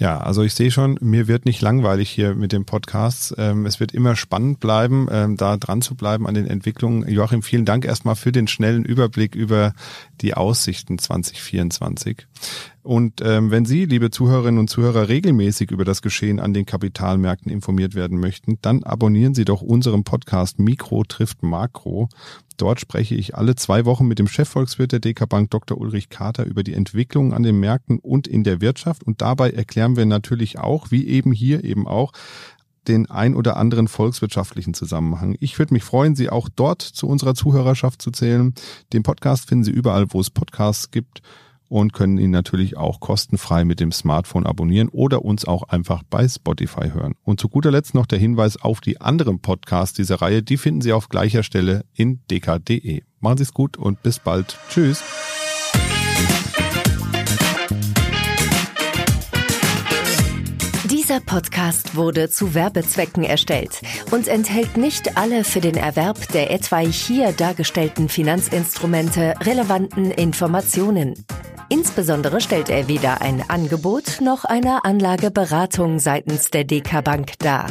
Ja, 0.00 0.16
also 0.16 0.42
ich 0.42 0.54
sehe 0.54 0.70
schon, 0.70 0.96
mir 1.02 1.28
wird 1.28 1.44
nicht 1.44 1.60
langweilig 1.60 2.08
hier 2.08 2.34
mit 2.34 2.52
dem 2.52 2.64
Podcast. 2.64 3.34
Ähm, 3.36 3.66
es 3.66 3.80
wird 3.80 3.92
immer 3.92 4.16
spannend 4.16 4.58
bleiben, 4.58 5.08
ähm, 5.10 5.36
da 5.36 5.58
dran 5.58 5.82
zu 5.82 5.94
bleiben 5.94 6.26
an 6.26 6.32
den 6.32 6.46
Entwicklungen. 6.46 7.06
Joachim, 7.06 7.42
vielen 7.42 7.66
Dank 7.66 7.84
erstmal 7.84 8.16
für 8.16 8.32
den 8.32 8.48
schnellen 8.48 8.86
Überblick 8.86 9.34
über 9.34 9.74
die 10.22 10.32
Aussichten 10.32 10.98
2024. 10.98 12.26
Und 12.82 13.20
ähm, 13.22 13.50
wenn 13.50 13.66
Sie, 13.66 13.84
liebe 13.84 14.10
Zuhörerinnen 14.10 14.58
und 14.58 14.70
Zuhörer, 14.70 15.10
regelmäßig 15.10 15.70
über 15.70 15.84
das 15.84 16.00
Geschehen 16.00 16.40
an 16.40 16.54
den 16.54 16.64
Kapitalmärkten 16.64 17.52
informiert 17.52 17.94
werden 17.94 18.18
möchten, 18.18 18.56
dann 18.62 18.84
abonnieren 18.84 19.34
Sie 19.34 19.44
doch 19.44 19.60
unseren 19.60 20.04
Podcast 20.04 20.58
Mikro 20.58 21.04
trifft 21.04 21.42
Makro. 21.42 22.08
Dort 22.60 22.78
spreche 22.78 23.14
ich 23.14 23.36
alle 23.36 23.54
zwei 23.54 23.86
Wochen 23.86 24.06
mit 24.06 24.18
dem 24.18 24.28
Chefvolkswirt 24.28 24.92
der 24.92 25.00
DK 25.00 25.26
Bank 25.26 25.50
Dr. 25.50 25.78
Ulrich 25.78 26.10
Kater 26.10 26.44
über 26.44 26.62
die 26.62 26.74
Entwicklungen 26.74 27.32
an 27.32 27.42
den 27.42 27.58
Märkten 27.58 27.98
und 27.98 28.28
in 28.28 28.44
der 28.44 28.60
Wirtschaft. 28.60 29.02
Und 29.02 29.22
dabei 29.22 29.50
erklären 29.50 29.96
wir 29.96 30.04
natürlich 30.04 30.58
auch, 30.58 30.90
wie 30.90 31.06
eben 31.06 31.32
hier 31.32 31.64
eben 31.64 31.88
auch, 31.88 32.12
den 32.86 33.10
ein 33.10 33.34
oder 33.34 33.56
anderen 33.56 33.88
volkswirtschaftlichen 33.88 34.74
Zusammenhang. 34.74 35.36
Ich 35.40 35.58
würde 35.58 35.72
mich 35.72 35.84
freuen, 35.84 36.14
Sie 36.16 36.28
auch 36.28 36.50
dort 36.54 36.82
zu 36.82 37.08
unserer 37.08 37.34
Zuhörerschaft 37.34 38.02
zu 38.02 38.10
zählen. 38.10 38.54
Den 38.92 39.04
Podcast 39.04 39.48
finden 39.48 39.64
Sie 39.64 39.70
überall, 39.70 40.12
wo 40.12 40.20
es 40.20 40.28
Podcasts 40.28 40.90
gibt 40.90 41.22
und 41.70 41.92
können 41.92 42.18
ihn 42.18 42.32
natürlich 42.32 42.76
auch 42.76 43.00
kostenfrei 43.00 43.64
mit 43.64 43.80
dem 43.80 43.92
Smartphone 43.92 44.44
abonnieren 44.44 44.88
oder 44.88 45.24
uns 45.24 45.46
auch 45.46 45.62
einfach 45.62 46.02
bei 46.02 46.28
Spotify 46.28 46.90
hören. 46.92 47.14
Und 47.22 47.40
zu 47.40 47.48
guter 47.48 47.70
Letzt 47.70 47.94
noch 47.94 48.06
der 48.06 48.18
Hinweis 48.18 48.60
auf 48.60 48.80
die 48.80 49.00
anderen 49.00 49.38
Podcasts 49.38 49.96
dieser 49.96 50.16
Reihe. 50.16 50.42
Die 50.42 50.56
finden 50.58 50.82
Sie 50.82 50.92
auf 50.92 51.08
gleicher 51.08 51.44
Stelle 51.44 51.84
in 51.94 52.20
dk.de. 52.30 53.02
Machen 53.20 53.38
Sie 53.38 53.44
es 53.44 53.54
gut 53.54 53.76
und 53.76 54.02
bis 54.02 54.18
bald. 54.18 54.58
Tschüss. 54.68 55.02
Dieser 61.10 61.20
Podcast 61.20 61.96
wurde 61.96 62.30
zu 62.30 62.54
Werbezwecken 62.54 63.24
erstellt 63.24 63.80
und 64.12 64.28
enthält 64.28 64.76
nicht 64.76 65.16
alle 65.16 65.42
für 65.42 65.60
den 65.60 65.76
Erwerb 65.76 66.28
der 66.32 66.52
etwaig 66.52 66.94
hier 66.94 67.32
dargestellten 67.32 68.08
Finanzinstrumente 68.08 69.34
relevanten 69.40 70.12
Informationen. 70.12 71.14
Insbesondere 71.72 72.40
stellt 72.40 72.68
er 72.68 72.88
weder 72.88 73.20
ein 73.22 73.48
Angebot 73.48 74.20
noch 74.20 74.44
eine 74.44 74.84
Anlageberatung 74.84 76.00
seitens 76.00 76.50
der 76.50 76.64
DK 76.64 77.02
Bank 77.02 77.38
dar. 77.38 77.66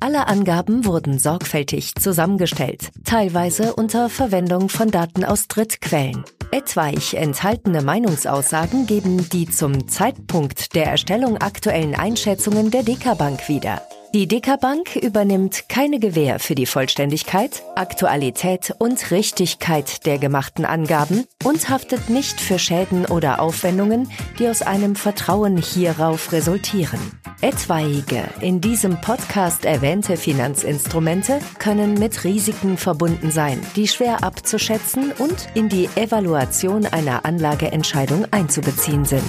Alle 0.00 0.28
Angaben 0.28 0.84
wurden 0.84 1.18
sorgfältig 1.18 1.94
zusammengestellt, 1.94 2.90
teilweise 3.04 3.74
unter 3.74 4.10
Verwendung 4.10 4.68
von 4.68 4.90
Daten 4.90 5.24
aus 5.24 5.48
Drittquellen. 5.48 6.24
Etwaig 6.50 7.14
enthaltene 7.14 7.82
Meinungsaussagen 7.82 8.86
geben 8.86 9.28
die 9.30 9.48
zum 9.48 9.88
Zeitpunkt 9.88 10.74
der 10.74 10.86
Erstellung 10.86 11.38
aktuellen 11.38 11.94
Einschätzungen 11.94 12.70
der 12.70 12.82
DK 12.82 13.16
Bank 13.16 13.48
wieder. 13.48 13.80
Die 14.14 14.26
Bank 14.26 14.96
übernimmt 14.96 15.68
keine 15.68 15.98
Gewähr 15.98 16.38
für 16.38 16.54
die 16.54 16.64
Vollständigkeit, 16.64 17.62
Aktualität 17.76 18.74
und 18.78 19.10
Richtigkeit 19.10 20.06
der 20.06 20.16
gemachten 20.16 20.64
Angaben 20.64 21.26
und 21.44 21.68
haftet 21.68 22.08
nicht 22.08 22.40
für 22.40 22.58
Schäden 22.58 23.04
oder 23.04 23.40
Aufwendungen, 23.40 24.10
die 24.38 24.48
aus 24.48 24.62
einem 24.62 24.96
Vertrauen 24.96 25.58
hierauf 25.58 26.32
resultieren. 26.32 26.98
Etwaige 27.42 28.24
in 28.40 28.62
diesem 28.62 28.98
Podcast 29.00 29.66
erwähnte 29.66 30.16
Finanzinstrumente 30.16 31.40
können 31.58 31.94
mit 31.94 32.24
Risiken 32.24 32.78
verbunden 32.78 33.30
sein, 33.30 33.60
die 33.76 33.88
schwer 33.88 34.24
abzuschätzen 34.24 35.12
und 35.18 35.48
in 35.52 35.68
die 35.68 35.88
Evaluation 35.96 36.86
einer 36.86 37.26
Anlageentscheidung 37.26 38.24
einzubeziehen 38.30 39.04
sind. 39.04 39.22